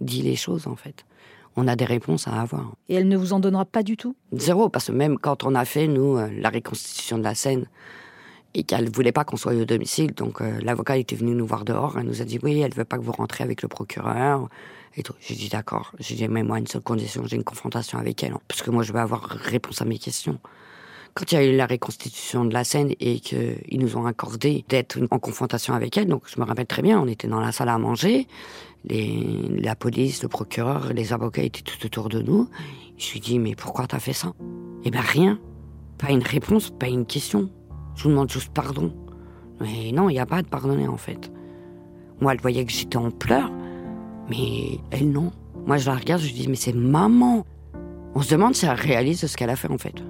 dit 0.00 0.22
les 0.22 0.36
choses 0.36 0.66
en 0.66 0.76
fait 0.76 1.04
on 1.56 1.68
a 1.68 1.76
des 1.76 1.84
réponses 1.84 2.28
à 2.28 2.40
avoir. 2.40 2.72
Et 2.88 2.94
elle 2.94 3.08
ne 3.08 3.16
vous 3.16 3.32
en 3.32 3.40
donnera 3.40 3.64
pas 3.64 3.82
du 3.82 3.96
tout? 3.96 4.16
Zéro, 4.32 4.68
parce 4.68 4.86
que 4.86 4.92
même 4.92 5.18
quand 5.18 5.44
on 5.44 5.54
a 5.54 5.64
fait, 5.64 5.86
nous, 5.86 6.16
euh, 6.16 6.28
la 6.38 6.50
reconstitution 6.50 7.18
de 7.18 7.22
la 7.22 7.34
scène, 7.34 7.66
et 8.54 8.62
qu'elle 8.62 8.88
voulait 8.88 9.12
pas 9.12 9.24
qu'on 9.24 9.36
soit 9.36 9.52
au 9.54 9.64
domicile, 9.64 10.14
donc 10.14 10.40
euh, 10.40 10.60
l'avocat 10.62 10.96
était 10.96 11.16
venu 11.16 11.34
nous 11.34 11.46
voir 11.46 11.64
dehors, 11.64 11.98
elle 11.98 12.06
nous 12.06 12.22
a 12.22 12.24
dit 12.24 12.38
oui, 12.42 12.60
elle 12.60 12.72
veut 12.72 12.84
pas 12.84 12.98
que 12.98 13.02
vous 13.02 13.12
rentrez 13.12 13.42
avec 13.42 13.62
le 13.62 13.68
procureur, 13.68 14.48
et 14.96 15.02
tout. 15.02 15.14
J'ai 15.20 15.34
dit 15.34 15.48
d'accord, 15.48 15.92
j'ai 15.98 16.14
dit 16.14 16.28
mais 16.28 16.42
moi, 16.42 16.58
une 16.58 16.66
seule 16.66 16.82
condition, 16.82 17.24
j'ai 17.26 17.36
une 17.36 17.44
confrontation 17.44 17.98
avec 17.98 18.22
elle, 18.22 18.34
parce 18.48 18.62
que 18.62 18.70
moi, 18.70 18.82
je 18.82 18.92
veux 18.92 19.00
avoir 19.00 19.22
réponse 19.22 19.82
à 19.82 19.84
mes 19.84 19.98
questions. 19.98 20.38
Quand 21.14 21.30
il 21.30 21.34
y 21.36 21.38
a 21.38 21.44
eu 21.44 21.56
la 21.56 21.66
reconstitution 21.66 22.44
de 22.44 22.52
la 22.52 22.64
scène 22.64 22.92
et 22.98 23.20
qu'ils 23.20 23.78
nous 23.78 23.96
ont 23.96 24.04
accordé 24.04 24.64
d'être 24.68 24.98
en 25.12 25.20
confrontation 25.20 25.72
avec 25.72 25.96
elle, 25.96 26.06
donc 26.06 26.24
je 26.26 26.40
me 26.40 26.44
rappelle 26.44 26.66
très 26.66 26.82
bien, 26.82 27.00
on 27.00 27.06
était 27.06 27.28
dans 27.28 27.38
la 27.38 27.52
salle 27.52 27.68
à 27.68 27.78
manger, 27.78 28.26
la 28.88 29.74
police, 29.74 30.22
le 30.22 30.28
procureur, 30.28 30.92
les 30.92 31.12
avocats 31.12 31.42
étaient 31.42 31.62
tout 31.62 31.84
autour 31.86 32.08
de 32.08 32.20
nous. 32.20 32.48
Je 32.96 33.12
lui 33.12 33.20
dis, 33.20 33.38
mais 33.38 33.54
pourquoi 33.54 33.86
t'as 33.86 33.98
fait 33.98 34.12
ça? 34.12 34.32
Eh 34.84 34.90
ben 34.90 35.00
rien. 35.00 35.38
Pas 35.98 36.10
une 36.10 36.22
réponse, 36.22 36.70
pas 36.70 36.88
une 36.88 37.06
question. 37.06 37.50
Je 37.94 38.04
vous 38.04 38.10
demande 38.10 38.30
juste 38.30 38.52
pardon. 38.52 38.92
Mais 39.60 39.92
non, 39.92 40.10
il 40.10 40.14
n'y 40.14 40.20
a 40.20 40.26
pas 40.26 40.42
de 40.42 40.48
pardonner 40.48 40.88
en 40.88 40.96
fait. 40.96 41.32
Moi, 42.20 42.32
elle 42.32 42.40
voyait 42.40 42.64
que 42.64 42.72
j'étais 42.72 42.96
en 42.96 43.10
pleurs, 43.10 43.50
mais 44.28 44.78
elle 44.90 45.10
non. 45.10 45.32
Moi, 45.66 45.78
je 45.78 45.86
la 45.86 45.96
regarde, 45.96 46.20
je 46.20 46.26
lui 46.26 46.34
dis, 46.34 46.48
mais 46.48 46.56
c'est 46.56 46.74
maman. 46.74 47.46
On 48.14 48.22
se 48.22 48.30
demande 48.30 48.54
si 48.54 48.66
elle 48.66 48.72
réalise 48.72 49.26
ce 49.26 49.36
qu'elle 49.36 49.50
a 49.50 49.56
fait 49.56 49.70
en 49.70 49.78
fait. 49.78 50.02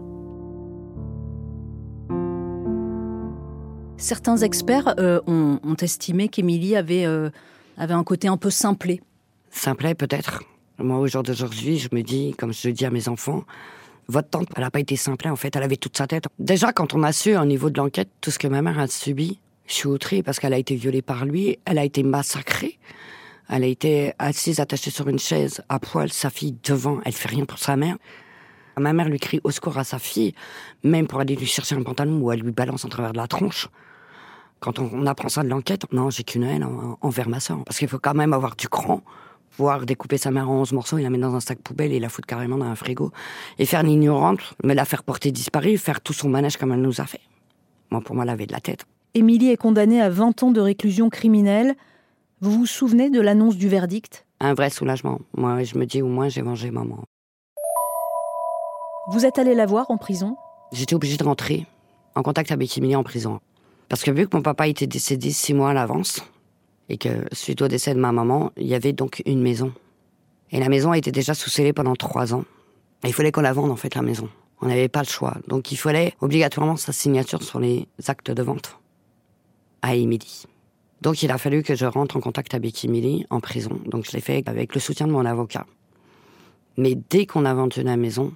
Certains 3.96 4.36
experts 4.38 4.94
euh, 4.98 5.20
ont, 5.26 5.76
estimé 5.80 6.28
qu'Émilie 6.28 6.76
avait 6.76 7.06
euh, 7.06 7.30
avait 7.76 7.94
un 7.94 8.04
côté 8.04 8.28
un 8.28 8.36
peu 8.36 8.50
simplé. 8.50 9.00
Simplet 9.50 9.94
peut-être. 9.94 10.42
Moi, 10.78 10.98
au 10.98 11.06
jour 11.06 11.22
d'aujourd'hui, 11.22 11.78
je 11.78 11.88
me 11.92 12.02
dis, 12.02 12.34
comme 12.36 12.52
je 12.52 12.68
dis 12.68 12.84
à 12.84 12.90
mes 12.90 13.08
enfants, 13.08 13.44
votre 14.08 14.28
tante, 14.28 14.48
elle 14.56 14.62
n'a 14.62 14.70
pas 14.70 14.80
été 14.80 14.96
simplée, 14.96 15.30
en 15.30 15.36
fait, 15.36 15.54
elle 15.56 15.62
avait 15.62 15.76
toute 15.76 15.96
sa 15.96 16.06
tête. 16.06 16.24
Déjà, 16.38 16.72
quand 16.72 16.94
on 16.94 17.02
a 17.02 17.12
su, 17.12 17.36
au 17.36 17.44
niveau 17.44 17.70
de 17.70 17.78
l'enquête, 17.78 18.08
tout 18.20 18.30
ce 18.30 18.38
que 18.38 18.48
ma 18.48 18.60
mère 18.60 18.78
a 18.78 18.86
subi, 18.86 19.38
je 19.66 19.74
suis 19.74 19.88
outrée 19.88 20.22
parce 20.22 20.40
qu'elle 20.40 20.52
a 20.52 20.58
été 20.58 20.74
violée 20.74 21.02
par 21.02 21.24
lui, 21.24 21.58
elle 21.64 21.78
a 21.78 21.84
été 21.84 22.02
massacrée, 22.02 22.78
elle 23.48 23.64
a 23.64 23.66
été 23.66 24.12
assise, 24.18 24.60
attachée 24.60 24.90
sur 24.90 25.08
une 25.08 25.18
chaise, 25.18 25.62
à 25.68 25.78
poil, 25.78 26.10
sa 26.10 26.30
fille 26.30 26.56
devant, 26.64 27.00
elle 27.04 27.12
fait 27.12 27.28
rien 27.28 27.44
pour 27.44 27.58
sa 27.58 27.76
mère. 27.76 27.96
Ma 28.76 28.92
mère 28.92 29.08
lui 29.08 29.20
crie 29.20 29.40
au 29.44 29.50
secours 29.50 29.78
à 29.78 29.84
sa 29.84 29.98
fille, 29.98 30.34
même 30.82 31.06
pour 31.06 31.20
aller 31.20 31.36
lui 31.36 31.46
chercher 31.46 31.76
un 31.76 31.82
pantalon 31.82 32.18
où 32.20 32.32
elle 32.32 32.40
lui 32.40 32.50
balance 32.50 32.84
en 32.84 32.88
travers 32.88 33.12
de 33.12 33.18
la 33.18 33.28
tronche. 33.28 33.68
Quand 34.60 34.78
on, 34.78 35.06
apprend 35.06 35.28
ça 35.28 35.42
de 35.42 35.48
l'enquête, 35.48 35.92
non, 35.92 36.10
j'ai 36.10 36.24
qu'une 36.24 36.44
haine 36.44 36.66
envers 37.02 37.28
ma 37.28 37.40
soeur. 37.40 37.62
Parce 37.64 37.78
qu'il 37.78 37.88
faut 37.88 37.98
quand 37.98 38.14
même 38.14 38.32
avoir 38.32 38.56
du 38.56 38.68
cran, 38.68 39.02
pouvoir 39.56 39.84
découper 39.84 40.16
sa 40.16 40.30
mère 40.30 40.50
en 40.50 40.60
11 40.60 40.72
morceaux 40.72 40.98
et 40.98 41.02
la 41.02 41.10
mettre 41.10 41.28
dans 41.28 41.34
un 41.34 41.40
sac 41.40 41.58
poubelle 41.58 41.92
et 41.92 42.00
la 42.00 42.08
foutre 42.08 42.26
carrément 42.26 42.56
dans 42.56 42.64
un 42.66 42.74
frigo. 42.74 43.12
Et 43.58 43.66
faire 43.66 43.82
l'ignorante, 43.82 44.54
mais 44.64 44.74
la 44.74 44.84
faire 44.84 45.02
porter 45.02 45.32
disparue, 45.32 45.76
faire 45.76 46.00
tout 46.00 46.12
son 46.12 46.28
manège 46.28 46.56
comme 46.56 46.72
elle 46.72 46.80
nous 46.80 47.00
a 47.00 47.04
fait. 47.04 47.20
Moi, 47.90 48.00
pour 48.00 48.14
moi, 48.14 48.24
avait 48.24 48.46
de 48.46 48.52
la 48.52 48.60
tête. 48.60 48.86
Émilie 49.14 49.50
est 49.50 49.56
condamnée 49.56 50.00
à 50.00 50.08
20 50.08 50.42
ans 50.42 50.50
de 50.50 50.60
réclusion 50.60 51.10
criminelle. 51.10 51.74
Vous 52.40 52.50
vous 52.50 52.66
souvenez 52.66 53.10
de 53.10 53.20
l'annonce 53.20 53.56
du 53.56 53.68
verdict? 53.68 54.26
Un 54.40 54.54
vrai 54.54 54.70
soulagement. 54.70 55.20
Moi, 55.36 55.62
je 55.62 55.78
me 55.78 55.86
dis, 55.86 56.02
au 56.02 56.08
moins, 56.08 56.28
j'ai 56.28 56.42
vengé 56.42 56.70
maman. 56.70 57.04
Vous 59.12 59.26
êtes 59.26 59.38
allé 59.38 59.54
la 59.54 59.66
voir 59.66 59.90
en 59.90 59.98
prison? 59.98 60.36
J'étais 60.72 60.94
obligée 60.94 61.16
de 61.16 61.24
rentrer 61.24 61.66
en 62.14 62.22
contact 62.22 62.50
avec 62.50 62.76
Émilie 62.76 62.96
en 62.96 63.04
prison. 63.04 63.40
Parce 63.88 64.02
que 64.02 64.10
vu 64.10 64.26
que 64.28 64.36
mon 64.36 64.42
papa 64.42 64.68
était 64.68 64.86
décédé 64.86 65.30
six 65.30 65.54
mois 65.54 65.70
à 65.70 65.74
l'avance, 65.74 66.20
et 66.88 66.98
que 66.98 67.08
suite 67.32 67.62
au 67.62 67.68
décès 67.68 67.94
de 67.94 68.00
ma 68.00 68.12
maman, 68.12 68.52
il 68.56 68.66
y 68.66 68.74
avait 68.74 68.92
donc 68.92 69.22
une 69.26 69.42
maison. 69.42 69.72
Et 70.50 70.60
la 70.60 70.68
maison 70.68 70.92
était 70.92 71.12
déjà 71.12 71.34
sous 71.34 71.50
scellée 71.50 71.72
pendant 71.72 71.94
trois 71.94 72.34
ans. 72.34 72.44
Et 73.02 73.08
il 73.08 73.12
fallait 73.12 73.32
qu'on 73.32 73.40
la 73.40 73.52
vende, 73.52 73.70
en 73.70 73.76
fait, 73.76 73.94
la 73.94 74.02
maison. 74.02 74.28
On 74.60 74.68
n'avait 74.68 74.88
pas 74.88 75.02
le 75.02 75.08
choix. 75.08 75.36
Donc 75.48 75.72
il 75.72 75.76
fallait 75.76 76.14
obligatoirement 76.20 76.76
sa 76.76 76.92
signature 76.92 77.42
sur 77.42 77.60
les 77.60 77.86
actes 78.06 78.30
de 78.30 78.42
vente 78.42 78.78
à 79.82 79.94
Émilie. 79.94 80.44
Donc 81.02 81.22
il 81.22 81.30
a 81.30 81.36
fallu 81.36 81.62
que 81.62 81.74
je 81.74 81.84
rentre 81.84 82.16
en 82.16 82.20
contact 82.20 82.54
avec 82.54 82.82
Émilie 82.84 83.26
en 83.28 83.40
prison. 83.40 83.78
Donc 83.84 84.06
je 84.06 84.12
l'ai 84.12 84.22
fait 84.22 84.48
avec 84.48 84.74
le 84.74 84.80
soutien 84.80 85.06
de 85.06 85.12
mon 85.12 85.26
avocat. 85.26 85.66
Mais 86.78 86.94
dès 87.10 87.26
qu'on 87.26 87.44
a 87.44 87.52
vendu 87.52 87.82
la 87.82 87.96
maison, 87.96 88.32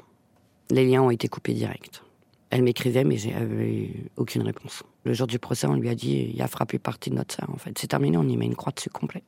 les 0.71 0.87
liens 0.87 1.03
ont 1.03 1.11
été 1.11 1.29
coupés 1.29 1.55
direct. 1.55 2.03
Elle 2.51 2.63
m'écrivait, 2.63 3.05
mais 3.05 3.19
j'avais 3.19 3.91
aucune 4.17 4.43
réponse. 4.43 4.83
Le 5.05 5.13
jour 5.13 5.27
du 5.27 5.39
procès, 5.39 5.67
on 5.67 5.75
lui 5.75 5.89
a 5.91 5.95
dit 5.95 6.31
il 6.35 6.41
a 6.41 6.49
frappé 6.49 6.79
partie 6.79 7.11
de 7.11 7.17
notre 7.17 7.35
sœur, 7.35 7.51
en 7.53 7.59
fait. 7.59 7.77
C'est 7.79 7.89
terminé, 7.89 8.17
on 8.17 8.27
y 8.27 8.37
met 8.37 8.47
une 8.47 8.57
croix 8.57 8.73
dessus 8.73 8.91
complète. 8.91 9.25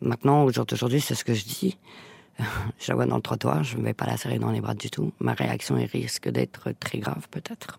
Maintenant, 0.00 0.44
au 0.44 0.52
jour 0.52 0.64
d'aujourd'hui, 0.64 1.00
c'est 1.00 1.14
ce 1.14 1.24
que 1.24 1.34
je 1.34 1.44
dis. 1.44 1.78
Je 2.78 2.88
la 2.88 2.94
vois 2.94 3.06
dans 3.06 3.16
le 3.16 3.22
trottoir, 3.22 3.62
je 3.62 3.76
ne 3.76 3.82
vais 3.82 3.94
pas 3.94 4.06
la 4.06 4.16
serrer 4.16 4.40
dans 4.40 4.50
les 4.50 4.60
bras 4.60 4.74
du 4.74 4.90
tout. 4.90 5.12
Ma 5.20 5.34
réaction 5.34 5.76
risque 5.76 6.28
d'être 6.28 6.72
très 6.80 6.98
grave, 6.98 7.28
peut-être. 7.30 7.78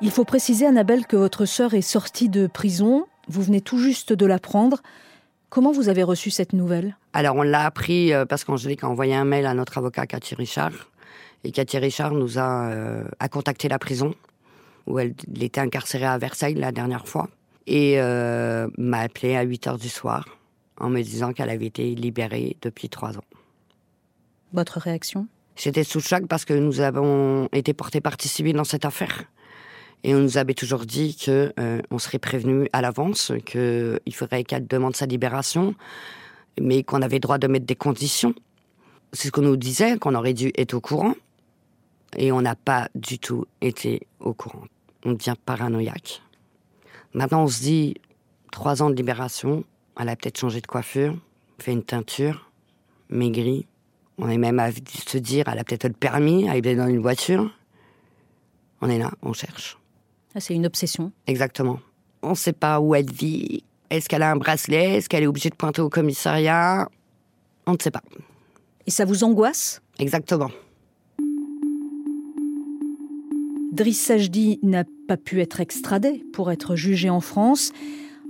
Il 0.00 0.10
faut 0.10 0.24
préciser, 0.24 0.66
Annabelle, 0.66 1.06
que 1.06 1.16
votre 1.16 1.46
sœur 1.46 1.74
est 1.74 1.82
sortie 1.82 2.28
de 2.28 2.46
prison. 2.46 3.06
Vous 3.26 3.42
venez 3.42 3.60
tout 3.60 3.78
juste 3.78 4.12
de 4.12 4.26
l'apprendre. 4.26 4.82
Comment 5.48 5.72
vous 5.72 5.88
avez 5.88 6.02
reçu 6.02 6.30
cette 6.30 6.52
nouvelle? 6.52 6.96
Alors, 7.14 7.36
on 7.36 7.42
l'a 7.42 7.64
appris 7.64 8.12
euh, 8.12 8.26
parce 8.26 8.42
qu'Angélique 8.44 8.82
a 8.82 8.88
envoyé 8.88 9.14
un 9.14 9.24
mail 9.24 9.46
à 9.46 9.54
notre 9.54 9.78
avocat 9.78 10.06
Cathy 10.06 10.34
Richard. 10.34 10.72
Et 11.44 11.52
Cathy 11.52 11.78
Richard 11.78 12.12
nous 12.12 12.38
a, 12.38 12.70
euh, 12.70 13.04
a 13.20 13.28
contacté 13.28 13.68
la 13.68 13.78
prison, 13.78 14.14
où 14.86 14.98
elle, 14.98 15.14
était 15.40 15.60
incarcérée 15.60 16.06
à 16.06 16.18
Versailles 16.18 16.54
la 16.54 16.72
dernière 16.72 17.06
fois. 17.06 17.28
Et 17.68 18.00
euh, 18.00 18.68
m'a 18.76 18.98
appelé 18.98 19.36
à 19.36 19.42
8 19.42 19.68
heures 19.68 19.78
du 19.78 19.88
soir 19.88 20.24
en 20.78 20.90
me 20.90 21.00
disant 21.02 21.32
qu'elle 21.32 21.50
avait 21.50 21.66
été 21.66 21.94
libérée 21.94 22.56
depuis 22.60 22.88
trois 22.88 23.16
ans. 23.16 23.24
Votre 24.52 24.80
réaction? 24.80 25.28
J'étais 25.56 25.84
sous 25.84 26.00
choc 26.00 26.26
parce 26.26 26.44
que 26.44 26.52
nous 26.52 26.80
avons 26.80 27.48
été 27.52 27.74
portés 27.74 28.00
partie 28.00 28.28
civile 28.28 28.56
dans 28.56 28.64
cette 28.64 28.84
affaire. 28.84 29.22
Et 30.02 30.14
on 30.14 30.18
nous 30.18 30.36
avait 30.36 30.54
toujours 30.54 30.84
dit 30.84 31.16
que 31.16 31.52
euh, 31.58 31.80
on 31.90 31.98
serait 31.98 32.18
prévenu 32.18 32.68
à 32.72 32.82
l'avance, 32.82 33.32
qu'il 33.46 34.14
faudrait 34.14 34.44
qu'elle 34.44 34.66
demande 34.66 34.96
sa 34.96 35.06
libération, 35.06 35.74
mais 36.60 36.82
qu'on 36.82 37.02
avait 37.02 37.20
droit 37.20 37.38
de 37.38 37.46
mettre 37.46 37.66
des 37.66 37.76
conditions. 37.76 38.34
C'est 39.12 39.28
ce 39.28 39.32
qu'on 39.32 39.42
nous 39.42 39.56
disait, 39.56 39.98
qu'on 39.98 40.14
aurait 40.14 40.34
dû 40.34 40.52
être 40.56 40.74
au 40.74 40.80
courant. 40.80 41.14
Et 42.16 42.32
on 42.32 42.42
n'a 42.42 42.54
pas 42.54 42.88
du 42.94 43.18
tout 43.18 43.46
été 43.60 44.06
au 44.20 44.34
courant. 44.34 44.64
On 45.04 45.12
devient 45.12 45.34
paranoïaque. 45.44 46.22
Maintenant, 47.12 47.44
on 47.44 47.48
se 47.48 47.60
dit, 47.62 47.94
trois 48.50 48.82
ans 48.82 48.90
de 48.90 48.94
libération, 48.94 49.64
elle 49.98 50.08
a 50.08 50.16
peut-être 50.16 50.38
changé 50.38 50.60
de 50.60 50.66
coiffure, 50.66 51.16
fait 51.58 51.72
une 51.72 51.84
teinture, 51.84 52.50
maigri. 53.08 53.66
On 54.18 54.28
est 54.28 54.38
même 54.38 54.58
à 54.58 54.70
se 54.72 55.18
dire, 55.18 55.48
elle 55.48 55.58
a 55.58 55.64
peut-être 55.64 55.84
le 55.84 55.92
permis, 55.92 56.46
elle 56.46 56.66
est 56.66 56.76
dans 56.76 56.88
une 56.88 57.00
voiture. 57.00 57.50
On 58.80 58.88
est 58.88 58.98
là, 58.98 59.10
on 59.22 59.32
cherche. 59.32 59.78
Ah, 60.34 60.40
c'est 60.40 60.54
une 60.54 60.66
obsession. 60.66 61.12
Exactement. 61.26 61.80
On 62.22 62.30
ne 62.30 62.34
sait 62.34 62.52
pas 62.52 62.80
où 62.80 62.94
elle 62.94 63.10
vit. 63.10 63.64
Est-ce 63.94 64.08
qu'elle 64.08 64.22
a 64.22 64.30
un 64.32 64.36
bracelet? 64.36 64.96
Est-ce 64.96 65.08
qu'elle 65.08 65.22
est 65.22 65.28
obligée 65.28 65.50
de 65.50 65.54
pointer 65.54 65.80
au 65.80 65.88
commissariat? 65.88 66.88
On 67.64 67.74
ne 67.74 67.78
sait 67.80 67.92
pas. 67.92 68.02
Et 68.88 68.90
ça 68.90 69.04
vous 69.04 69.22
angoisse? 69.22 69.82
Exactement. 70.00 70.50
Driss 73.72 74.00
Sajdi 74.00 74.58
n'a 74.64 74.82
pas 75.06 75.16
pu 75.16 75.40
être 75.40 75.60
extradé 75.60 76.24
pour 76.32 76.50
être 76.50 76.74
jugé 76.74 77.08
en 77.08 77.20
France. 77.20 77.70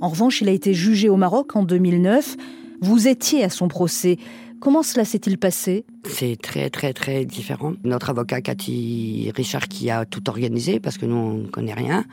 En 0.02 0.10
revanche, 0.10 0.42
il 0.42 0.50
a 0.50 0.52
été 0.52 0.74
jugé 0.74 1.08
au 1.08 1.16
Maroc 1.16 1.56
en 1.56 1.62
2009. 1.62 2.36
Vous 2.82 3.08
étiez 3.08 3.42
à 3.42 3.48
son 3.48 3.68
procès. 3.68 4.18
Comment 4.60 4.82
cela 4.82 5.06
s'est-il 5.06 5.38
passé? 5.38 5.86
C'est 6.04 6.36
très 6.40 6.68
très 6.68 6.92
très 6.92 7.24
différent. 7.24 7.72
Notre 7.84 8.10
avocat 8.10 8.42
Cathy 8.42 9.32
Richard 9.34 9.68
qui 9.68 9.88
a 9.88 10.04
tout 10.04 10.28
organisé 10.28 10.78
parce 10.78 10.98
que 10.98 11.06
nous 11.06 11.16
on 11.16 11.34
ne 11.34 11.46
connaît 11.46 11.74
rien. 11.74 12.04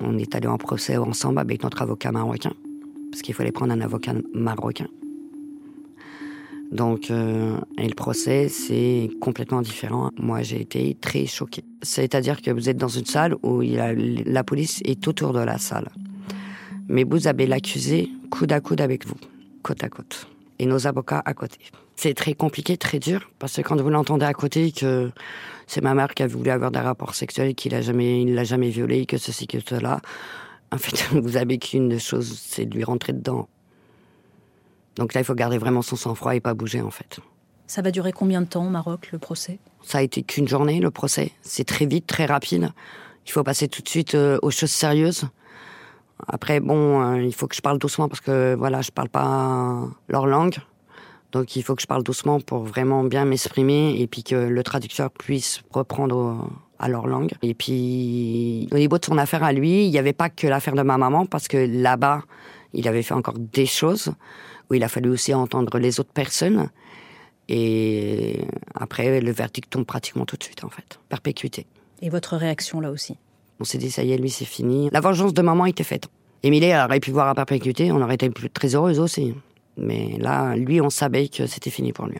On 0.00 0.18
est 0.18 0.34
allé 0.34 0.48
en 0.48 0.58
procès 0.58 0.96
ensemble 0.96 1.38
avec 1.38 1.62
notre 1.62 1.82
avocat 1.82 2.10
marocain 2.10 2.52
parce 3.10 3.22
qu'il 3.22 3.34
fallait 3.34 3.52
prendre 3.52 3.72
un 3.72 3.80
avocat 3.80 4.14
marocain. 4.32 4.88
Donc, 6.70 7.10
euh, 7.10 7.56
et 7.78 7.88
le 7.88 7.94
procès, 7.94 8.48
c'est 8.48 9.10
complètement 9.20 9.60
différent. 9.60 10.10
Moi, 10.16 10.42
j'ai 10.42 10.60
été 10.60 10.96
très 11.00 11.26
choquée. 11.26 11.64
C'est-à-dire 11.82 12.40
que 12.42 12.50
vous 12.52 12.68
êtes 12.68 12.76
dans 12.76 12.88
une 12.88 13.06
salle 13.06 13.34
où 13.42 13.60
la 13.60 14.44
police 14.44 14.80
est 14.84 15.06
autour 15.08 15.32
de 15.32 15.40
la 15.40 15.58
salle. 15.58 15.88
Mais 16.88 17.04
vous 17.04 17.26
avez 17.26 17.46
l'accusé 17.46 18.08
coude 18.30 18.52
à 18.52 18.60
coude 18.60 18.80
avec 18.80 19.06
vous, 19.06 19.16
côte 19.62 19.82
à 19.82 19.88
côte. 19.88 20.28
Et 20.58 20.66
nos 20.66 20.86
avocats 20.86 21.22
à 21.24 21.34
côté. 21.34 21.58
C'est 21.96 22.14
très 22.14 22.34
compliqué, 22.34 22.76
très 22.76 22.98
dur, 22.98 23.30
parce 23.38 23.56
que 23.56 23.62
quand 23.62 23.80
vous 23.80 23.90
l'entendez 23.90 24.24
à 24.24 24.32
côté 24.32 24.72
que 24.72 25.10
c'est 25.66 25.82
ma 25.82 25.94
mère 25.94 26.14
qui 26.14 26.22
a 26.22 26.26
voulu 26.26 26.50
avoir 26.50 26.70
des 26.70 26.78
rapports 26.78 27.14
sexuels, 27.14 27.54
qu'il 27.54 27.74
a 27.74 27.80
jamais, 27.80 28.22
il 28.22 28.34
l'a 28.34 28.44
jamais 28.44 28.70
violé, 28.70 29.06
que 29.06 29.18
ceci, 29.18 29.46
que 29.46 29.58
cela, 29.60 30.00
en 30.72 30.78
fait, 30.78 31.08
vous 31.12 31.36
avez 31.36 31.58
qu'une 31.58 31.98
chose, 31.98 32.38
c'est 32.38 32.66
de 32.66 32.74
lui 32.74 32.84
rentrer 32.84 33.12
dedans. 33.12 33.48
Donc 34.96 35.14
là, 35.14 35.20
il 35.20 35.24
faut 35.24 35.34
garder 35.34 35.58
vraiment 35.58 35.82
son 35.82 35.96
sang-froid 35.96 36.34
et 36.34 36.40
pas 36.40 36.54
bouger, 36.54 36.82
en 36.82 36.90
fait. 36.90 37.20
Ça 37.66 37.82
va 37.82 37.90
durer 37.90 38.12
combien 38.12 38.42
de 38.42 38.46
temps 38.46 38.66
au 38.66 38.70
Maroc, 38.70 39.10
le 39.12 39.18
procès? 39.18 39.58
Ça 39.82 39.98
a 39.98 40.02
été 40.02 40.22
qu'une 40.22 40.48
journée, 40.48 40.80
le 40.80 40.90
procès. 40.90 41.32
C'est 41.42 41.64
très 41.64 41.86
vite, 41.86 42.06
très 42.06 42.26
rapide. 42.26 42.72
Il 43.26 43.32
faut 43.32 43.44
passer 43.44 43.68
tout 43.68 43.82
de 43.82 43.88
suite 43.88 44.14
euh, 44.14 44.38
aux 44.42 44.50
choses 44.50 44.70
sérieuses. 44.72 45.24
Après, 46.26 46.60
bon, 46.60 47.02
euh, 47.02 47.22
il 47.22 47.34
faut 47.34 47.46
que 47.46 47.54
je 47.54 47.60
parle 47.60 47.78
doucement 47.78 48.08
parce 48.08 48.20
que, 48.20 48.54
voilà, 48.58 48.82
je 48.82 48.90
parle 48.90 49.08
pas 49.08 49.88
leur 50.08 50.26
langue. 50.26 50.56
Donc, 51.32 51.56
il 51.56 51.62
faut 51.62 51.74
que 51.76 51.82
je 51.82 51.86
parle 51.86 52.02
doucement 52.02 52.40
pour 52.40 52.64
vraiment 52.64 53.04
bien 53.04 53.24
m'exprimer 53.24 54.00
et 54.00 54.06
puis 54.06 54.22
que 54.24 54.34
le 54.34 54.62
traducteur 54.62 55.10
puisse 55.10 55.62
reprendre 55.70 56.48
à 56.78 56.88
leur 56.88 57.06
langue. 57.06 57.32
Et 57.42 57.54
puis, 57.54 58.68
au 58.72 58.76
niveau 58.76 58.98
de 58.98 59.04
son 59.04 59.18
affaire 59.18 59.44
à 59.44 59.52
lui, 59.52 59.84
il 59.84 59.90
n'y 59.90 59.98
avait 59.98 60.12
pas 60.12 60.28
que 60.30 60.46
l'affaire 60.46 60.74
de 60.74 60.82
ma 60.82 60.98
maman 60.98 61.26
parce 61.26 61.46
que 61.46 61.56
là-bas, 61.56 62.22
il 62.72 62.88
avait 62.88 63.02
fait 63.02 63.14
encore 63.14 63.38
des 63.38 63.66
choses 63.66 64.12
où 64.70 64.74
il 64.74 64.82
a 64.82 64.88
fallu 64.88 65.10
aussi 65.10 65.34
entendre 65.34 65.78
les 65.78 66.00
autres 66.00 66.12
personnes. 66.12 66.68
Et 67.48 68.40
après, 68.74 69.20
le 69.20 69.32
verdict 69.32 69.70
tombe 69.70 69.84
pratiquement 69.84 70.24
tout 70.24 70.36
de 70.36 70.42
suite, 70.44 70.64
en 70.64 70.70
fait. 70.70 70.98
Perpétuité. 71.08 71.66
Et 72.02 72.08
votre 72.08 72.36
réaction 72.36 72.80
là 72.80 72.90
aussi? 72.90 73.16
On 73.58 73.64
s'est 73.64 73.78
dit, 73.78 73.90
ça 73.90 74.02
y 74.02 74.12
est, 74.12 74.16
lui, 74.16 74.30
c'est 74.30 74.44
fini. 74.44 74.88
La 74.90 75.00
vengeance 75.00 75.34
de 75.34 75.42
maman 75.42 75.66
était 75.66 75.84
faite. 75.84 76.08
Émilie 76.42 76.74
aurait 76.74 77.00
pu 77.00 77.10
voir 77.10 77.28
à 77.28 77.34
perpétuité, 77.34 77.92
on 77.92 78.00
aurait 78.00 78.14
été 78.14 78.30
très 78.54 78.74
heureuse 78.74 78.98
aussi. 78.98 79.34
Mais 79.76 80.16
là, 80.18 80.56
lui, 80.56 80.80
on 80.80 80.90
savait 80.90 81.28
que 81.28 81.46
c'était 81.46 81.70
fini 81.70 81.92
pour 81.92 82.06
lui. 82.06 82.18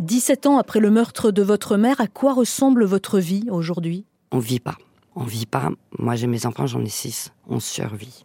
17 0.00 0.46
ans 0.46 0.58
après 0.58 0.78
le 0.78 0.90
meurtre 0.90 1.30
de 1.30 1.42
votre 1.42 1.76
mère, 1.76 2.00
à 2.00 2.06
quoi 2.06 2.32
ressemble 2.32 2.84
votre 2.84 3.18
vie 3.18 3.46
aujourd'hui? 3.50 4.04
On 4.30 4.38
vit 4.38 4.60
pas. 4.60 4.76
On 5.16 5.24
vit 5.24 5.46
pas. 5.46 5.70
Moi, 5.98 6.14
j'ai 6.14 6.26
mes 6.26 6.46
enfants, 6.46 6.66
j'en 6.66 6.84
ai 6.84 6.88
six. 6.88 7.32
On 7.48 7.58
survit. 7.58 8.24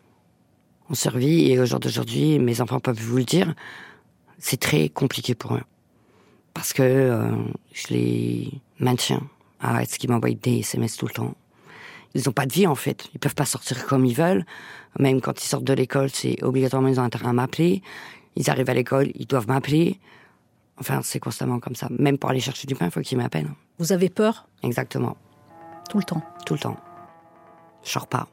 On 0.89 0.93
survit 0.93 1.51
et 1.51 1.59
au 1.59 1.65
jour 1.65 1.79
d'aujourd'hui, 1.79 2.37
mes 2.37 2.61
enfants 2.61 2.79
peuvent 2.79 2.99
vous 2.99 3.17
le 3.17 3.23
dire, 3.23 3.55
c'est 4.37 4.59
très 4.59 4.89
compliqué 4.89 5.35
pour 5.35 5.55
eux. 5.55 5.63
Parce 6.53 6.73
que 6.73 6.83
euh, 6.83 7.31
je 7.71 7.87
les 7.93 8.51
maintiens 8.79 9.21
à 9.61 9.85
ce 9.85 9.97
qu'ils 9.97 10.11
m'envoient 10.11 10.31
des 10.31 10.59
SMS 10.59 10.97
tout 10.97 11.07
le 11.07 11.13
temps. 11.13 11.33
Ils 12.13 12.23
n'ont 12.25 12.31
pas 12.31 12.45
de 12.45 12.53
vie 12.53 12.67
en 12.67 12.75
fait. 12.75 13.09
Ils 13.13 13.19
peuvent 13.19 13.35
pas 13.35 13.45
sortir 13.45 13.85
comme 13.85 14.05
ils 14.05 14.15
veulent. 14.15 14.45
Même 14.99 15.21
quand 15.21 15.41
ils 15.41 15.47
sortent 15.47 15.63
de 15.63 15.73
l'école, 15.73 16.09
c'est 16.09 16.43
obligatoirement 16.43 16.89
ils 16.89 16.99
ont 16.99 17.03
intérêt 17.03 17.27
à 17.27 17.33
m'appeler. 17.33 17.81
Ils 18.35 18.49
arrivent 18.49 18.69
à 18.69 18.73
l'école, 18.73 19.11
ils 19.15 19.27
doivent 19.27 19.47
m'appeler. 19.47 19.99
Enfin, 20.77 21.01
c'est 21.03 21.19
constamment 21.19 21.59
comme 21.59 21.75
ça. 21.75 21.87
Même 21.91 22.17
pour 22.17 22.29
aller 22.29 22.39
chercher 22.39 22.67
du 22.67 22.75
pain, 22.75 22.85
il 22.85 22.91
faut 22.91 23.01
qu'ils 23.01 23.17
m'appellent. 23.17 23.51
Vous 23.77 23.91
avez 23.91 24.09
peur? 24.09 24.47
Exactement. 24.63 25.15
Tout 25.89 25.97
le 25.97 26.03
temps 26.03 26.23
Tout 26.45 26.53
le 26.53 26.59
temps. 26.59 26.77
Je 27.83 27.89
sors 27.89 28.07
pas. 28.07 28.27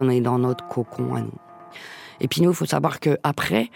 On 0.00 0.08
est 0.08 0.20
dans 0.20 0.38
notre 0.38 0.66
cocon 0.68 1.14
à 1.14 1.20
nous. 1.20 1.38
Et 2.20 2.28
puis 2.28 2.40
nous, 2.42 2.50
il 2.50 2.56
faut 2.56 2.66
savoir 2.66 3.00
que 3.00 3.18
après, 3.22 3.70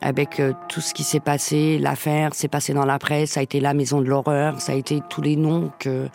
avec 0.00 0.40
euh, 0.40 0.52
tout 0.68 0.80
ce 0.80 0.94
qui 0.94 1.04
s'est 1.04 1.20
passé, 1.20 1.78
l'affaire 1.78 2.34
s'est 2.34 2.48
passée 2.48 2.74
dans 2.74 2.84
la 2.84 2.98
presse, 2.98 3.32
ça 3.32 3.40
a 3.40 3.42
été 3.42 3.60
la 3.60 3.74
maison 3.74 4.00
de 4.00 4.06
l'horreur, 4.06 4.60
ça 4.60 4.72
a 4.72 4.74
été 4.74 5.00
tous 5.08 5.22
les 5.22 5.36
noms 5.36 5.70
que 5.78 6.08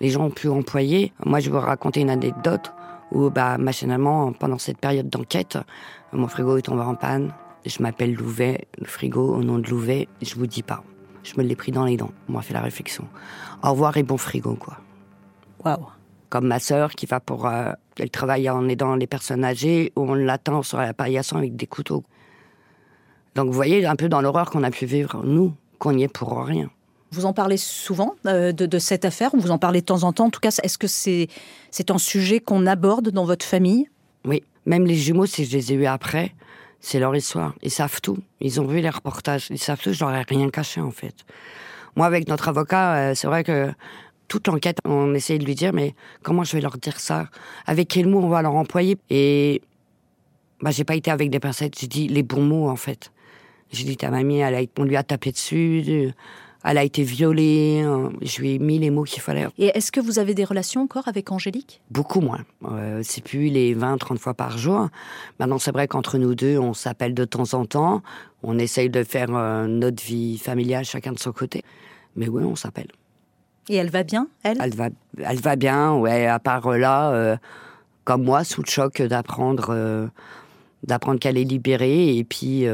les 0.00 0.10
gens 0.10 0.24
ont 0.26 0.30
pu 0.30 0.48
employer. 0.48 1.12
Moi, 1.24 1.40
je 1.40 1.50
vais 1.50 1.58
vous 1.58 1.64
raconter 1.64 2.00
une 2.00 2.10
anecdote 2.10 2.72
où, 3.12 3.30
bah, 3.30 3.58
machinalement, 3.58 4.32
pendant 4.32 4.58
cette 4.58 4.78
période 4.78 5.08
d'enquête, 5.08 5.58
mon 6.12 6.28
frigo 6.28 6.56
est 6.56 6.62
tombé 6.62 6.82
en 6.82 6.94
panne. 6.94 7.32
Je 7.64 7.82
m'appelle 7.82 8.14
Louvet, 8.14 8.66
le 8.78 8.86
frigo 8.86 9.34
au 9.34 9.42
nom 9.42 9.58
de 9.58 9.68
Louvet, 9.68 10.08
je 10.22 10.34
vous 10.34 10.46
dis 10.46 10.62
pas. 10.62 10.82
Je 11.22 11.34
me 11.36 11.42
l'ai 11.42 11.56
pris 11.56 11.72
dans 11.72 11.84
les 11.84 11.96
dents. 11.96 12.12
On 12.28 12.32
m'a 12.32 12.42
fait 12.42 12.54
la 12.54 12.60
réflexion. 12.60 13.04
Au 13.62 13.70
revoir 13.70 13.96
et 13.96 14.02
bon 14.02 14.16
frigo, 14.16 14.54
quoi. 14.54 14.78
Waouh 15.64 15.97
comme 16.30 16.46
ma 16.46 16.58
sœur 16.58 16.92
qui 16.92 17.06
va 17.06 17.20
pour... 17.20 17.46
Euh, 17.46 17.72
elle 17.98 18.10
travaille 18.10 18.48
en 18.48 18.68
aidant 18.68 18.94
les 18.94 19.06
personnes 19.06 19.44
âgées, 19.44 19.92
où 19.96 20.02
on 20.02 20.14
l'attend 20.14 20.62
sur 20.62 20.78
la 20.78 20.94
paillasson 20.94 21.36
avec 21.36 21.56
des 21.56 21.66
couteaux. 21.66 22.04
Donc 23.34 23.46
vous 23.46 23.52
voyez 23.52 23.84
un 23.86 23.96
peu 23.96 24.08
dans 24.08 24.20
l'horreur 24.20 24.50
qu'on 24.50 24.62
a 24.62 24.70
pu 24.70 24.86
vivre, 24.86 25.22
nous, 25.24 25.54
qu'on 25.78 25.96
y 25.96 26.04
est 26.04 26.12
pour 26.12 26.44
rien. 26.44 26.70
Vous 27.10 27.24
en 27.24 27.32
parlez 27.32 27.56
souvent 27.56 28.14
euh, 28.26 28.52
de, 28.52 28.78
cette 28.78 29.04
affaire, 29.04 29.30
vous 29.32 29.50
en 29.50 29.58
parlez 29.58 29.80
de 29.80 29.86
temps 29.86 30.02
en 30.02 30.12
temps. 30.12 30.26
En 30.26 30.30
tout 30.30 30.40
cas, 30.40 30.50
est-ce 30.62 30.76
que 30.76 30.86
c'est 30.86 31.28
c'est 31.70 31.90
un 31.90 31.98
sujet 31.98 32.40
qu'on 32.40 32.66
aborde 32.66 33.10
dans 33.10 33.24
votre 33.24 33.46
famille? 33.46 33.88
Oui, 34.24 34.42
même 34.66 34.84
les 34.84 34.94
jumeaux, 34.94 35.26
si 35.26 35.44
je 35.44 35.56
les 35.56 35.72
ai 35.72 35.76
eus 35.76 35.86
après, 35.86 36.34
c'est 36.80 36.98
leur 36.98 37.14
histoire. 37.16 37.54
Ils 37.62 37.70
savent 37.70 38.00
tout. 38.02 38.18
Ils 38.40 38.60
ont 38.60 38.66
vu 38.66 38.80
les 38.80 38.90
reportages. 38.90 39.46
Ils 39.50 39.58
savent 39.58 39.80
tout. 39.80 39.92
Je 39.92 40.04
leur 40.04 40.14
ai 40.14 40.22
rien 40.22 40.50
caché 40.50 40.80
en 40.80 40.90
fait. 40.90 41.14
Moi, 41.96 42.06
avec 42.06 42.28
notre 42.28 42.48
avocat, 42.48 42.94
euh, 42.94 43.14
c'est 43.14 43.26
vrai 43.26 43.42
que 43.42 43.72
toute 44.28 44.46
l'enquête, 44.46 44.78
on 44.84 45.14
essayait 45.14 45.38
de 45.38 45.44
lui 45.44 45.54
dire, 45.54 45.72
mais 45.72 45.94
comment 46.22 46.44
je 46.44 46.52
vais 46.52 46.60
leur 46.60 46.76
dire 46.78 47.00
ça? 47.00 47.28
Avec 47.66 47.88
quels 47.88 48.06
mots 48.06 48.20
on 48.20 48.28
va 48.28 48.42
leur 48.42 48.54
employer? 48.54 48.98
Et 49.10 49.62
bah, 50.60 50.70
j'ai 50.70 50.84
pas 50.84 50.94
été 50.94 51.10
avec 51.10 51.30
des 51.30 51.40
pincettes, 51.40 51.78
j'ai 51.78 51.86
dit 51.86 52.08
les 52.08 52.22
bons 52.22 52.42
mots, 52.42 52.68
en 52.68 52.76
fait. 52.76 53.12
J'ai 53.70 53.84
dit 53.84 53.96
ta 53.96 54.10
mamie, 54.10 54.38
elle 54.38 54.54
a, 54.54 54.60
on 54.78 54.84
lui 54.84 54.96
a 54.96 55.02
tapé 55.02 55.30
dessus, 55.32 56.12
elle 56.64 56.78
a 56.78 56.84
été 56.84 57.02
violée. 57.02 57.82
Euh, 57.84 58.08
je 58.22 58.40
lui 58.40 58.54
ai 58.54 58.58
mis 58.58 58.78
les 58.78 58.90
mots 58.90 59.04
qu'il 59.04 59.22
fallait. 59.22 59.46
Et 59.58 59.66
est-ce 59.66 59.92
que 59.92 60.00
vous 60.00 60.18
avez 60.18 60.34
des 60.34 60.44
relations 60.44 60.82
encore 60.82 61.08
avec 61.08 61.30
Angélique? 61.30 61.80
Beaucoup 61.90 62.20
moins. 62.20 62.44
Euh, 62.64 63.00
c'est 63.04 63.22
plus 63.22 63.48
les 63.48 63.74
20, 63.74 63.98
30 63.98 64.18
fois 64.18 64.34
par 64.34 64.58
jour. 64.58 64.88
Maintenant, 65.38 65.58
c'est 65.58 65.72
vrai 65.72 65.86
qu'entre 65.86 66.18
nous 66.18 66.34
deux, 66.34 66.58
on 66.58 66.74
s'appelle 66.74 67.14
de 67.14 67.24
temps 67.24 67.54
en 67.54 67.64
temps. 67.64 68.02
On 68.42 68.58
essaye 68.58 68.90
de 68.90 69.04
faire 69.04 69.34
euh, 69.34 69.66
notre 69.66 70.02
vie 70.02 70.38
familiale 70.38 70.84
chacun 70.84 71.12
de 71.12 71.18
son 71.18 71.32
côté. 71.32 71.62
Mais 72.16 72.28
oui, 72.28 72.42
on 72.44 72.56
s'appelle. 72.56 72.88
Et 73.68 73.76
elle 73.76 73.90
va 73.90 74.02
bien, 74.02 74.28
elle? 74.42 74.58
Elle 74.60 74.74
va, 74.74 74.88
elle 75.18 75.40
va 75.40 75.56
bien, 75.56 75.94
ouais. 75.94 76.26
À 76.26 76.38
part 76.38 76.70
là, 76.70 77.38
comme 78.04 78.24
moi, 78.24 78.44
sous 78.44 78.62
le 78.62 78.68
choc 78.68 79.02
d'apprendre, 79.02 80.10
d'apprendre 80.82 81.18
qu'elle 81.18 81.36
est 81.36 81.44
libérée. 81.44 82.16
Et 82.16 82.24
puis 82.24 82.66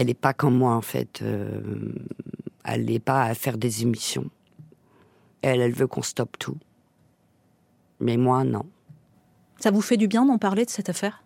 elle 0.00 0.06
n'est 0.06 0.14
pas 0.14 0.32
comme 0.32 0.56
moi 0.56 0.74
en 0.74 0.80
fait. 0.80 1.20
Euh, 1.20 1.60
elle 2.64 2.86
n'est 2.86 3.00
pas 3.00 3.24
à 3.24 3.34
faire 3.34 3.58
des 3.58 3.82
émissions. 3.82 4.30
Elle, 5.42 5.60
elle 5.60 5.72
veut 5.72 5.86
qu'on 5.86 6.02
stoppe 6.02 6.38
tout. 6.38 6.56
Mais 8.00 8.16
moi, 8.16 8.44
non. 8.44 8.64
Ça 9.58 9.70
vous 9.70 9.82
fait 9.82 9.98
du 9.98 10.08
bien 10.08 10.24
d'en 10.24 10.38
parler 10.38 10.64
de 10.64 10.70
cette 10.70 10.88
affaire? 10.88 11.22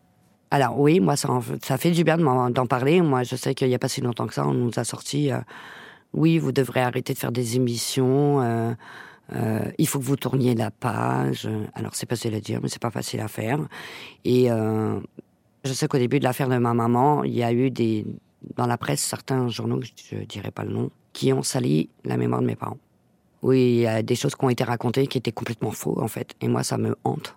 Alors 0.50 0.78
oui, 0.80 0.98
moi, 0.98 1.14
ça, 1.14 1.28
ça 1.62 1.78
fait 1.78 1.92
du 1.92 2.02
bien 2.02 2.18
d'en 2.18 2.66
parler. 2.66 3.00
Moi, 3.00 3.22
je 3.22 3.36
sais 3.36 3.54
qu'il 3.54 3.68
n'y 3.68 3.76
a 3.76 3.78
pas 3.78 3.88
si 3.88 4.00
longtemps 4.00 4.26
que 4.26 4.34
ça, 4.34 4.44
on 4.44 4.54
nous 4.54 4.72
a 4.76 4.82
sorti, 4.82 5.30
euh, 5.30 5.38
oui, 6.14 6.38
vous 6.38 6.52
devrez 6.52 6.80
arrêter 6.80 7.12
de 7.12 7.18
faire 7.18 7.32
des 7.32 7.56
émissions. 7.56 8.40
Euh, 8.40 8.74
il 9.78 9.86
faut 9.88 9.98
que 9.98 10.04
vous 10.04 10.16
tourniez 10.16 10.54
la 10.54 10.70
page. 10.70 11.48
Alors 11.74 11.94
c'est 11.94 12.08
facile 12.08 12.34
à 12.34 12.40
dire, 12.40 12.60
mais 12.62 12.68
c'est 12.68 12.82
pas 12.82 12.90
facile 12.90 13.20
à 13.20 13.28
faire. 13.28 13.58
Et 14.24 14.48
je 15.64 15.72
sais 15.72 15.88
qu'au 15.88 15.98
début 15.98 16.18
de 16.18 16.24
l'affaire 16.24 16.48
de 16.48 16.58
ma 16.58 16.74
maman, 16.74 17.24
il 17.24 17.34
y 17.34 17.42
a 17.42 17.52
eu 17.52 17.70
des, 17.70 18.06
dans 18.56 18.66
la 18.66 18.76
presse 18.76 19.00
certains 19.00 19.48
journaux, 19.48 19.80
je 19.82 20.16
ne 20.16 20.24
dirais 20.24 20.50
pas 20.50 20.64
le 20.64 20.72
nom, 20.72 20.90
qui 21.12 21.32
ont 21.32 21.42
sali 21.42 21.88
la 22.04 22.16
mémoire 22.16 22.42
de 22.42 22.46
mes 22.46 22.56
parents. 22.56 22.78
Oui, 23.42 23.60
il 23.60 23.80
y 23.80 23.86
a 23.86 24.02
des 24.02 24.14
choses 24.14 24.34
qui 24.34 24.44
ont 24.44 24.50
été 24.50 24.64
racontées 24.64 25.06
qui 25.06 25.18
étaient 25.18 25.32
complètement 25.32 25.70
faux, 25.70 26.00
en 26.00 26.08
fait. 26.08 26.34
Et 26.40 26.48
moi, 26.48 26.62
ça 26.62 26.78
me 26.78 26.96
hante. 27.04 27.36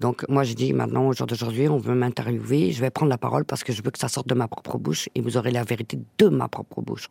Donc, 0.00 0.24
moi, 0.28 0.42
je 0.42 0.54
dis 0.54 0.72
maintenant, 0.72 1.08
au 1.08 1.12
jour 1.12 1.26
d'aujourd'hui, 1.26 1.68
on 1.68 1.78
veut 1.78 1.94
m'interviewer, 1.94 2.72
je 2.72 2.80
vais 2.80 2.90
prendre 2.90 3.10
la 3.10 3.18
parole 3.18 3.44
parce 3.44 3.62
que 3.64 3.72
je 3.72 3.82
veux 3.82 3.90
que 3.90 3.98
ça 3.98 4.08
sorte 4.08 4.28
de 4.28 4.34
ma 4.34 4.48
propre 4.48 4.78
bouche 4.78 5.08
et 5.14 5.20
vous 5.20 5.36
aurez 5.36 5.50
la 5.50 5.62
vérité 5.62 5.98
de 6.18 6.28
ma 6.28 6.48
propre 6.48 6.82
bouche. 6.82 7.08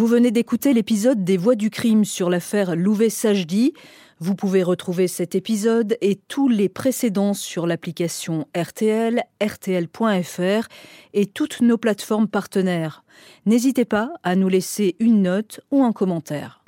Vous 0.00 0.06
venez 0.06 0.30
d'écouter 0.30 0.72
l'épisode 0.72 1.24
des 1.24 1.36
Voix 1.36 1.56
du 1.56 1.68
crime 1.68 2.06
sur 2.06 2.30
l'affaire 2.30 2.74
Louvet-Sajdi. 2.74 3.74
Vous 4.18 4.34
pouvez 4.34 4.62
retrouver 4.62 5.08
cet 5.08 5.34
épisode 5.34 5.98
et 6.00 6.14
tous 6.16 6.48
les 6.48 6.70
précédents 6.70 7.34
sur 7.34 7.66
l'application 7.66 8.46
RTL, 8.56 9.22
RTL.fr 9.42 10.68
et 11.12 11.26
toutes 11.26 11.60
nos 11.60 11.76
plateformes 11.76 12.28
partenaires. 12.28 13.04
N'hésitez 13.44 13.84
pas 13.84 14.14
à 14.22 14.36
nous 14.36 14.48
laisser 14.48 14.96
une 15.00 15.20
note 15.20 15.60
ou 15.70 15.84
un 15.84 15.92
commentaire. 15.92 16.64